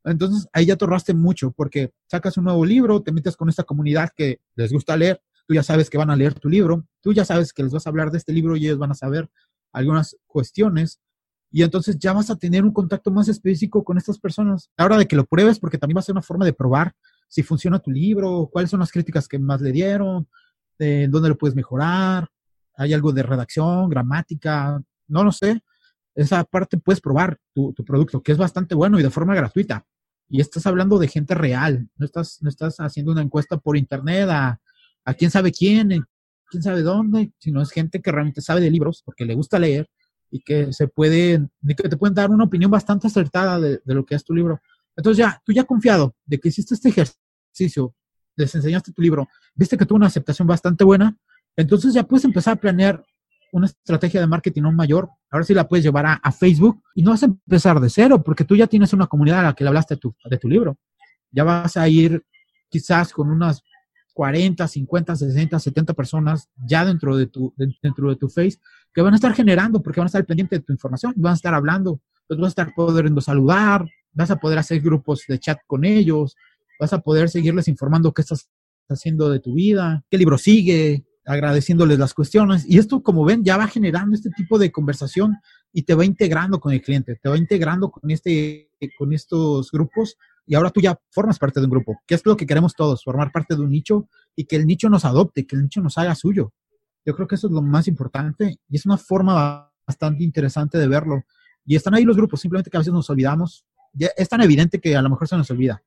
Entonces 0.03 0.48
ahí 0.51 0.65
ya 0.65 0.75
te 0.75 1.13
mucho 1.13 1.51
porque 1.51 1.91
sacas 2.08 2.38
un 2.38 2.46
nuevo 2.46 2.65
libro, 2.65 3.01
te 3.01 3.12
metes 3.12 3.36
con 3.36 3.50
esta 3.50 3.63
comunidad 3.63 4.10
que 4.15 4.39
les 4.55 4.72
gusta 4.72 4.98
leer, 4.98 5.22
tú 5.48 5.53
ya 5.53 5.63
sabes 5.63 5.89
que 5.89 5.98
van 5.98 6.10
a 6.10 6.15
leer 6.15 6.34
tu 6.34 6.50
libro, 6.50 6.88
tú 7.01 7.13
ya 7.13 7.24
sabes 7.24 7.53
que 7.53 7.63
les 7.63 7.72
vas 7.72 7.86
a 7.86 7.89
hablar 7.89 8.10
de 8.10 8.17
este 8.17 8.34
libro 8.34 8.55
y 8.55 8.65
ellos 8.65 8.79
van 8.79 8.91
a 8.91 8.96
saber 8.96 9.29
algunas 9.72 10.17
cuestiones 10.25 11.00
y 11.51 11.63
entonces 11.63 11.98
ya 12.00 12.13
vas 12.13 12.29
a 12.29 12.38
tener 12.38 12.63
un 12.63 12.72
contacto 12.72 13.12
más 13.12 13.27
específico 13.27 13.84
con 13.84 13.98
estas 13.98 14.17
personas. 14.17 14.70
A 14.77 14.86
hora 14.86 14.98
de 14.98 15.08
que 15.08 15.15
lo 15.15 15.25
pruebes, 15.25 15.60
porque 15.60 15.77
también 15.77 15.98
va 15.98 16.00
a 16.00 16.03
ser 16.03 16.13
una 16.13 16.22
forma 16.22 16.46
de 16.46 16.53
probar 16.53 16.93
si 17.27 17.43
funciona 17.43 17.79
tu 17.79 17.91
libro, 17.91 18.50
cuáles 18.51 18.72
son 18.72 18.79
las 18.79 18.91
críticas 18.91 19.27
que 19.27 19.39
más 19.39 19.62
le 19.62 19.72
dieron, 19.72 20.27
de 20.79 21.08
dónde 21.08 21.29
lo 21.29 21.38
puedes 21.38 21.55
mejorar, 21.55 22.27
hay 22.75 22.93
algo 22.93 23.12
de 23.12 23.24
redacción, 23.24 23.89
gramática, 23.89 24.81
no 25.08 25.24
lo 25.24 25.31
sé. 25.31 25.62
Esa 26.15 26.43
parte 26.43 26.77
puedes 26.77 27.00
probar 27.00 27.38
tu, 27.53 27.74
tu 27.74 27.86
producto, 27.86 28.22
que 28.22 28.31
es 28.31 28.38
bastante 28.38 28.75
bueno 28.75 29.00
y 29.00 29.03
de 29.03 29.10
forma 29.10 29.36
gratuita 29.36 29.86
y 30.31 30.39
estás 30.39 30.65
hablando 30.65 30.98
de 30.98 31.10
gente 31.10 31.36
real, 31.36 31.89
no 31.98 32.05
estás, 32.05 32.38
no 32.41 32.48
estás 32.50 32.77
haciendo 32.79 33.12
una 33.12 33.22
encuesta 33.22 33.58
por 33.58 33.75
internet 33.75 34.29
a, 34.29 34.62
a 35.03 35.13
quién 35.13 35.29
sabe 35.29 35.51
quién, 35.51 36.05
quién 36.50 36.63
sabe 36.63 36.84
dónde, 36.84 37.34
sino 37.38 37.62
es 37.62 37.70
gente 37.70 38.01
que 38.01 38.13
realmente 38.13 38.39
sabe 38.41 38.62
de 38.62 38.72
libros 38.72 39.03
porque 39.03 39.25
le 39.25 39.36
gusta 39.36 39.60
leer 39.60 39.89
y 40.31 40.41
que 40.41 40.73
se 40.73 40.88
puede, 40.88 41.47
que 41.67 41.89
te 41.89 41.97
pueden 41.97 42.15
dar 42.15 42.31
una 42.31 42.45
opinión 42.45 42.71
bastante 42.71 43.07
acertada 43.07 43.59
de, 43.59 43.81
de, 43.83 43.93
lo 43.93 44.05
que 44.05 44.15
es 44.15 44.23
tu 44.23 44.33
libro. 44.33 44.61
Entonces 44.95 45.17
ya, 45.17 45.41
tú 45.45 45.51
ya 45.51 45.65
confiado 45.65 46.15
de 46.25 46.39
que 46.39 46.50
hiciste 46.50 46.73
este 46.73 46.89
ejercicio, 46.89 47.93
les 48.35 48.55
enseñaste 48.55 48.93
tu 48.93 49.01
libro, 49.01 49.27
viste 49.53 49.77
que 49.77 49.85
tuvo 49.85 49.97
una 49.97 50.07
aceptación 50.07 50.47
bastante 50.47 50.83
buena, 50.83 51.17
entonces 51.55 51.93
ya 51.93 52.03
puedes 52.03 52.25
empezar 52.25 52.53
a 52.53 52.61
planear 52.61 53.03
una 53.51 53.67
estrategia 53.67 54.21
de 54.21 54.27
marketing 54.27 54.63
aún 54.63 54.75
mayor, 54.75 55.09
ahora 55.29 55.45
sí 55.45 55.53
la 55.53 55.67
puedes 55.67 55.83
llevar 55.83 56.19
a, 56.21 56.31
Facebook 56.31 56.81
y 56.95 57.03
no 57.03 57.11
vas 57.11 57.23
a 57.23 57.27
empezar 57.27 57.79
de 57.79 57.89
cero 57.89 58.23
porque 58.23 58.45
tú 58.45 58.55
ya 58.55 58.67
tienes 58.67 58.93
una 58.93 59.07
comunidad 59.07 59.39
a 59.39 59.43
la 59.43 59.53
que 59.53 59.63
le 59.63 59.67
hablaste 59.67 59.97
tu, 59.97 60.15
de 60.29 60.38
tu 60.38 60.47
libro. 60.47 60.77
Ya 61.31 61.44
vas 61.44 61.77
a 61.77 61.87
ir 61.87 62.24
quizás 62.70 63.11
con 63.11 63.29
unas 63.29 63.61
40, 64.13 64.67
50, 64.67 65.15
60, 65.15 65.59
70 65.59 65.94
personas 65.94 66.50
ya 66.65 66.85
dentro 66.85 67.15
de 67.15 67.27
tu, 67.27 67.53
dentro 67.81 68.09
de 68.09 68.15
tu 68.15 68.29
Face 68.29 68.57
que 68.93 69.01
van 69.01 69.13
a 69.13 69.15
estar 69.15 69.33
generando 69.33 69.81
porque 69.81 69.99
van 69.99 70.05
a 70.05 70.07
estar 70.07 70.25
pendientes 70.25 70.59
de 70.59 70.65
tu 70.65 70.73
información, 70.73 71.13
van 71.15 71.31
a 71.31 71.35
estar 71.35 71.53
hablando, 71.53 72.01
pues 72.27 72.39
vas 72.39 72.47
a 72.47 72.49
estar 72.49 72.73
pudiendo 72.75 73.21
saludar, 73.21 73.85
vas 74.13 74.31
a 74.31 74.37
poder 74.37 74.59
hacer 74.59 74.81
grupos 74.81 75.23
de 75.27 75.39
chat 75.39 75.59
con 75.67 75.85
ellos, 75.85 76.35
vas 76.79 76.93
a 76.93 76.99
poder 76.99 77.29
seguirles 77.29 77.67
informando 77.67 78.13
qué 78.13 78.21
estás 78.21 78.49
haciendo 78.89 79.29
de 79.29 79.39
tu 79.39 79.53
vida, 79.53 80.03
qué 80.09 80.17
libro 80.17 80.37
sigue, 80.37 81.05
agradeciéndoles 81.25 81.99
las 81.99 82.13
cuestiones. 82.13 82.65
Y 82.67 82.77
esto, 82.77 83.01
como 83.01 83.23
ven, 83.23 83.43
ya 83.43 83.57
va 83.57 83.67
generando 83.67 84.15
este 84.15 84.29
tipo 84.31 84.59
de 84.59 84.71
conversación 84.71 85.37
y 85.71 85.83
te 85.83 85.95
va 85.95 86.05
integrando 86.05 86.59
con 86.59 86.73
el 86.73 86.81
cliente, 86.81 87.15
te 87.21 87.29
va 87.29 87.37
integrando 87.37 87.91
con, 87.91 88.09
este, 88.11 88.69
con 88.97 89.13
estos 89.13 89.71
grupos 89.71 90.17
y 90.45 90.55
ahora 90.55 90.71
tú 90.71 90.81
ya 90.81 90.99
formas 91.11 91.39
parte 91.39 91.59
de 91.59 91.65
un 91.65 91.71
grupo, 91.71 92.01
que 92.05 92.15
es 92.15 92.25
lo 92.25 92.35
que 92.35 92.45
queremos 92.45 92.73
todos, 92.75 93.03
formar 93.03 93.31
parte 93.31 93.55
de 93.55 93.61
un 93.61 93.69
nicho 93.69 94.09
y 94.35 94.45
que 94.45 94.55
el 94.55 94.65
nicho 94.65 94.89
nos 94.89 95.05
adopte, 95.05 95.45
que 95.45 95.55
el 95.55 95.63
nicho 95.63 95.81
nos 95.81 95.97
haga 95.97 96.15
suyo. 96.15 96.53
Yo 97.05 97.16
creo 97.16 97.27
que 97.27 97.35
eso 97.35 97.48
es 97.48 97.53
lo 97.53 97.61
más 97.61 97.87
importante 97.87 98.57
y 98.70 98.75
es 98.75 98.85
una 98.85 98.98
forma 98.98 99.72
bastante 99.85 100.24
interesante 100.24 100.77
de 100.77 100.87
verlo. 100.87 101.24
Y 101.66 101.75
están 101.75 101.94
ahí 101.94 102.03
los 102.03 102.18
grupos, 102.18 102.42
simplemente 102.42 102.70
que 102.70 102.77
a 102.77 102.79
veces 102.79 102.94
nos 102.94 103.09
olvidamos. 103.09 103.66
Es 104.16 104.29
tan 104.29 104.42
evidente 104.42 104.79
que 104.79 104.96
a 104.96 105.01
lo 105.01 105.09
mejor 105.09 105.27
se 105.27 105.37
nos 105.37 105.50
olvida 105.51 105.81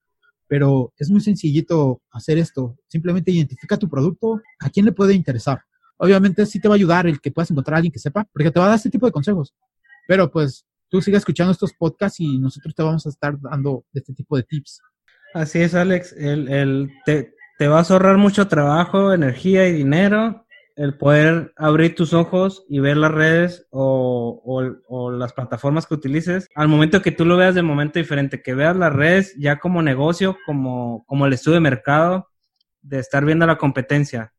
pero 0.46 0.92
es 0.98 1.10
muy 1.10 1.20
sencillito 1.20 2.02
hacer 2.10 2.38
esto. 2.38 2.76
Simplemente 2.88 3.30
identifica 3.30 3.76
tu 3.76 3.88
producto, 3.88 4.40
a 4.60 4.70
quién 4.70 4.86
le 4.86 4.92
puede 4.92 5.14
interesar. 5.14 5.62
Obviamente 5.96 6.44
sí 6.46 6.60
te 6.60 6.68
va 6.68 6.74
a 6.74 6.76
ayudar 6.76 7.06
el 7.06 7.20
que 7.20 7.30
puedas 7.30 7.50
encontrar 7.50 7.74
a 7.74 7.78
alguien 7.78 7.92
que 7.92 7.98
sepa, 7.98 8.24
porque 8.32 8.50
te 8.50 8.58
va 8.58 8.66
a 8.66 8.68
dar 8.68 8.76
este 8.76 8.90
tipo 8.90 9.06
de 9.06 9.12
consejos. 9.12 9.54
Pero 10.06 10.30
pues 10.30 10.66
tú 10.88 11.00
sigue 11.00 11.16
escuchando 11.16 11.52
estos 11.52 11.72
podcasts 11.72 12.20
y 12.20 12.38
nosotros 12.38 12.74
te 12.74 12.82
vamos 12.82 13.06
a 13.06 13.08
estar 13.08 13.40
dando 13.40 13.84
este 13.92 14.12
tipo 14.12 14.36
de 14.36 14.42
tips. 14.42 14.80
Así 15.32 15.60
es, 15.60 15.74
Alex. 15.74 16.12
El, 16.12 16.48
el 16.48 16.92
te, 17.04 17.34
te 17.58 17.68
vas 17.68 17.90
a 17.90 17.94
ahorrar 17.94 18.18
mucho 18.18 18.46
trabajo, 18.46 19.12
energía 19.12 19.66
y 19.68 19.72
dinero 19.72 20.43
el 20.76 20.96
poder 20.98 21.52
abrir 21.56 21.94
tus 21.94 22.12
ojos 22.12 22.64
y 22.68 22.80
ver 22.80 22.96
las 22.96 23.12
redes 23.12 23.66
o, 23.70 24.42
o, 24.88 25.10
las 25.12 25.32
plataformas 25.32 25.86
que 25.86 25.94
utilices, 25.94 26.48
al 26.54 26.68
momento 26.68 27.00
que 27.00 27.12
tú 27.12 27.24
lo 27.24 27.36
veas 27.36 27.54
de 27.54 27.62
momento 27.62 27.98
diferente, 27.98 28.42
que 28.42 28.54
veas 28.54 28.76
las 28.76 28.92
redes 28.92 29.34
ya 29.38 29.58
como 29.58 29.82
negocio, 29.82 30.36
como, 30.44 31.04
como 31.06 31.26
el 31.26 31.32
estudio 31.32 31.56
de 31.56 31.60
mercado, 31.60 32.28
de 32.82 32.98
estar 32.98 33.24
viendo 33.24 33.46
la 33.46 33.56
competencia. 33.56 34.32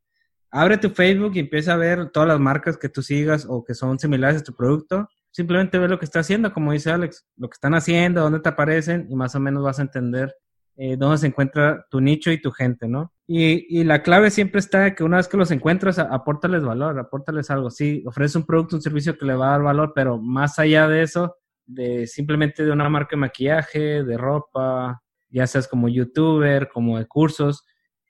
Abre 0.51 0.77
tu 0.77 0.89
Facebook 0.89 1.31
y 1.35 1.39
empieza 1.39 1.73
a 1.73 1.77
ver 1.77 2.09
todas 2.11 2.27
las 2.27 2.39
marcas 2.39 2.77
que 2.77 2.89
tú 2.89 3.01
sigas 3.01 3.45
o 3.47 3.63
que 3.63 3.73
son 3.73 3.97
similares 3.97 4.41
a 4.41 4.43
tu 4.43 4.55
producto. 4.55 5.07
Simplemente 5.31 5.77
ve 5.79 5.87
lo 5.87 5.99
que 5.99 6.05
está 6.05 6.19
haciendo, 6.19 6.53
como 6.53 6.71
dice 6.71 6.91
Alex, 6.91 7.25
lo 7.37 7.49
que 7.49 7.55
están 7.55 7.73
haciendo, 7.73 8.21
dónde 8.21 8.39
te 8.39 8.49
aparecen 8.49 9.07
y 9.09 9.15
más 9.15 9.35
o 9.35 9.39
menos 9.39 9.63
vas 9.63 9.79
a 9.79 9.83
entender 9.83 10.33
eh, 10.77 10.95
dónde 10.97 11.17
se 11.17 11.27
encuentra 11.27 11.85
tu 11.89 12.01
nicho 12.01 12.31
y 12.31 12.41
tu 12.41 12.51
gente, 12.51 12.87
¿no? 12.87 13.13
Y, 13.27 13.79
y, 13.79 13.83
la 13.83 14.03
clave 14.03 14.29
siempre 14.29 14.59
está 14.59 14.93
que 14.93 15.03
una 15.03 15.17
vez 15.17 15.27
que 15.27 15.37
los 15.37 15.49
encuentras, 15.49 15.97
apórtales 15.97 16.63
valor, 16.63 16.99
apórtales 16.99 17.49
algo. 17.49 17.71
Sí, 17.71 18.03
ofrece 18.05 18.37
un 18.37 18.45
producto, 18.45 18.75
un 18.75 18.83
servicio 18.83 19.17
que 19.17 19.25
le 19.25 19.33
va 19.33 19.47
a 19.47 19.51
dar 19.51 19.63
valor, 19.63 19.93
pero 19.95 20.19
más 20.19 20.59
allá 20.59 20.87
de 20.87 21.01
eso, 21.01 21.35
de 21.65 22.05
simplemente 22.05 22.63
de 22.63 22.71
una 22.71 22.87
marca 22.87 23.15
de 23.15 23.21
maquillaje, 23.21 24.03
de 24.03 24.17
ropa, 24.17 25.01
ya 25.29 25.47
seas 25.47 25.67
como 25.67 25.89
youtuber, 25.89 26.69
como 26.69 26.97
de 26.97 27.07
cursos, 27.07 27.65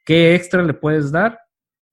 ¿qué 0.05 0.35
extra 0.35 0.61
le 0.63 0.73
puedes 0.73 1.11
dar 1.11 1.39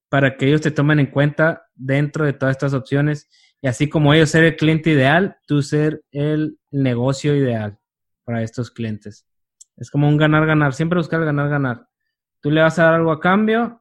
para 0.09 0.37
que 0.37 0.47
ellos 0.47 0.61
te 0.61 0.71
tomen 0.71 1.01
en 1.01 1.07
cuenta 1.07 1.67
dentro 1.75 2.25
de 2.25 2.33
todas 2.33 2.57
estas 2.57 2.75
opciones? 2.75 3.29
Y 3.63 3.69
así 3.69 3.89
como 3.89 4.13
ellos 4.13 4.31
ser 4.31 4.45
el 4.45 4.57
cliente 4.57 4.91
ideal, 4.91 5.37
tú 5.47 5.63
ser 5.63 6.03
el 6.11 6.59
negocio 6.71 7.35
ideal 7.35 7.79
para 8.25 8.43
estos 8.43 8.71
clientes. 8.71 9.27
Es 9.77 9.91
como 9.91 10.09
un 10.09 10.17
ganar-ganar, 10.17 10.75
siempre 10.75 10.99
buscar 10.99 11.25
ganar-ganar. 11.25 11.87
Tú 12.43 12.51
le 12.51 12.61
vas 12.61 12.79
a 12.79 12.85
dar 12.85 12.95
algo 12.95 13.13
a 13.13 13.21
cambio 13.21 13.81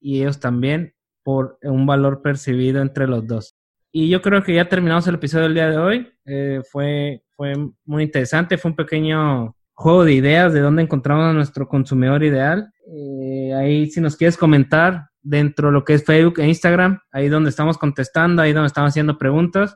y 0.00 0.20
ellos 0.20 0.40
también 0.40 0.94
por 1.22 1.58
un 1.62 1.84
valor 1.84 2.22
percibido 2.22 2.80
entre 2.80 3.06
los 3.06 3.26
dos. 3.26 3.54
Y 3.92 4.08
yo 4.08 4.22
creo 4.22 4.42
que 4.42 4.54
ya 4.54 4.68
terminamos 4.68 5.06
el 5.06 5.16
episodio 5.16 5.44
del 5.44 5.54
día 5.54 5.68
de 5.68 5.76
hoy. 5.76 6.08
Eh, 6.24 6.62
fue, 6.70 7.22
fue 7.36 7.54
muy 7.84 8.04
interesante, 8.04 8.56
fue 8.56 8.70
un 8.70 8.76
pequeño 8.76 9.54
juego 9.74 10.04
de 10.04 10.12
ideas 10.12 10.52
de 10.52 10.60
dónde 10.60 10.82
encontramos 10.82 11.24
a 11.24 11.32
nuestro 11.32 11.68
consumidor 11.68 12.22
ideal. 12.22 12.72
Eh, 12.90 13.52
ahí 13.54 13.90
si 13.90 14.00
nos 14.00 14.16
quieres 14.16 14.36
comentar 14.36 15.08
dentro 15.20 15.68
de 15.68 15.72
lo 15.74 15.84
que 15.84 15.94
es 15.94 16.04
Facebook 16.04 16.38
e 16.38 16.46
Instagram, 16.46 17.00
ahí 17.12 17.28
donde 17.28 17.50
estamos 17.50 17.76
contestando, 17.76 18.40
ahí 18.40 18.52
donde 18.52 18.68
estamos 18.68 18.90
haciendo 18.90 19.18
preguntas 19.18 19.74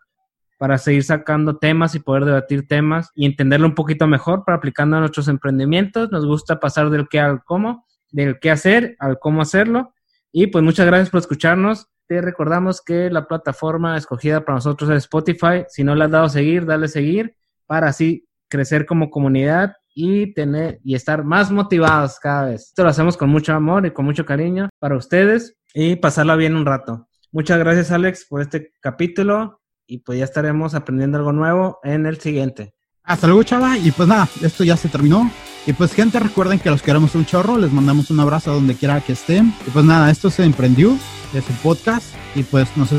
para 0.59 0.79
seguir 0.79 1.03
sacando 1.03 1.59
temas 1.59 1.97
y 1.97 1.99
poder 1.99 2.25
debatir 2.25 2.69
temas 2.69 3.11
y 3.17 3.27
entenderlo 3.27 3.67
un 3.67 3.75
poquito 3.75 4.07
mejor 4.07 4.45
para 4.45 4.59
aplicando 4.59 4.97
a 4.97 5.01
nuestros 5.01 5.27
emprendimientos. 5.27 6.13
Nos 6.13 6.25
gusta 6.25 6.61
pasar 6.61 6.89
del 6.91 7.09
qué 7.09 7.19
al 7.19 7.43
cómo, 7.45 7.85
del 8.13 8.39
qué 8.39 8.51
hacer 8.51 8.97
al 8.99 9.19
cómo 9.19 9.43
hacerlo. 9.43 9.93
Y 10.31 10.47
pues 10.47 10.63
muchas 10.63 10.87
gracias 10.87 11.11
por 11.11 11.21
escucharnos. 11.21 11.89
Te 12.07 12.21
recordamos 12.21 12.81
que 12.81 13.11
la 13.11 13.27
plataforma 13.27 13.97
escogida 13.97 14.45
para 14.45 14.57
nosotros 14.57 14.91
es 14.91 14.99
Spotify. 14.99 15.65
Si 15.69 15.83
no 15.83 15.95
le 15.95 16.05
has 16.05 16.11
dado 16.11 16.29
seguir, 16.29 16.65
dale 16.65 16.89
seguir 16.89 17.37
para 17.67 17.89
así 17.89 18.29
crecer 18.49 18.87
como 18.87 19.11
comunidad 19.11 19.75
y 19.95 20.33
tener 20.35 20.81
y 20.85 20.95
estar 20.95 21.25
más 21.25 21.51
motivados 21.51 22.19
cada 22.19 22.47
vez. 22.47 22.69
Esto 22.69 22.85
lo 22.85 22.91
hacemos 22.91 23.17
con 23.17 23.29
mucho 23.29 23.53
amor 23.53 23.85
y 23.87 23.91
con 23.91 24.05
mucho 24.05 24.25
cariño 24.25 24.69
para 24.79 24.97
ustedes 24.97 25.57
y 25.75 25.97
pasarlo 25.97 26.37
bien 26.37 26.55
un 26.55 26.67
rato. 26.67 27.09
Muchas 27.31 27.59
gracias 27.59 27.91
Alex 27.91 28.27
por 28.29 28.43
este 28.43 28.73
capítulo 28.81 29.61
y 29.87 29.99
pues 29.99 30.19
ya 30.19 30.25
estaremos 30.25 30.75
aprendiendo 30.75 31.19
algo 31.19 31.33
nuevo 31.33 31.81
en 31.83 32.07
el 32.07 32.19
siguiente. 32.21 32.75
Hasta 33.05 33.27
luego, 33.27 33.43
chava. 33.43 33.77
Y 33.79 33.91
pues 33.91 34.09
nada, 34.09 34.29
esto 34.43 34.65
ya 34.65 34.77
se 34.77 34.89
terminó. 34.89 35.31
Y 35.67 35.73
pues, 35.73 35.93
gente, 35.93 36.19
recuerden 36.19 36.59
que 36.59 36.71
los 36.71 36.83
queremos 36.83 37.15
un 37.15 37.25
chorro. 37.25 37.57
Les 37.57 37.73
mandamos 37.73 38.11
un 38.11 38.21
abrazo 38.21 38.51
a 38.51 38.55
donde 38.55 38.75
quiera 38.75 39.01
que 39.01 39.13
estén. 39.13 39.55
Y 39.67 39.71
pues 39.71 39.85
nada, 39.85 40.11
esto 40.11 40.31
se 40.31 40.45
emprendió, 40.45 40.97
es 41.35 41.49
un 41.49 41.57
podcast. 41.63 42.07
Y 42.35 42.43
pues 42.43 42.69
nos 42.77 42.91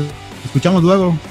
escuchamos 0.44 0.82
luego. 0.82 1.16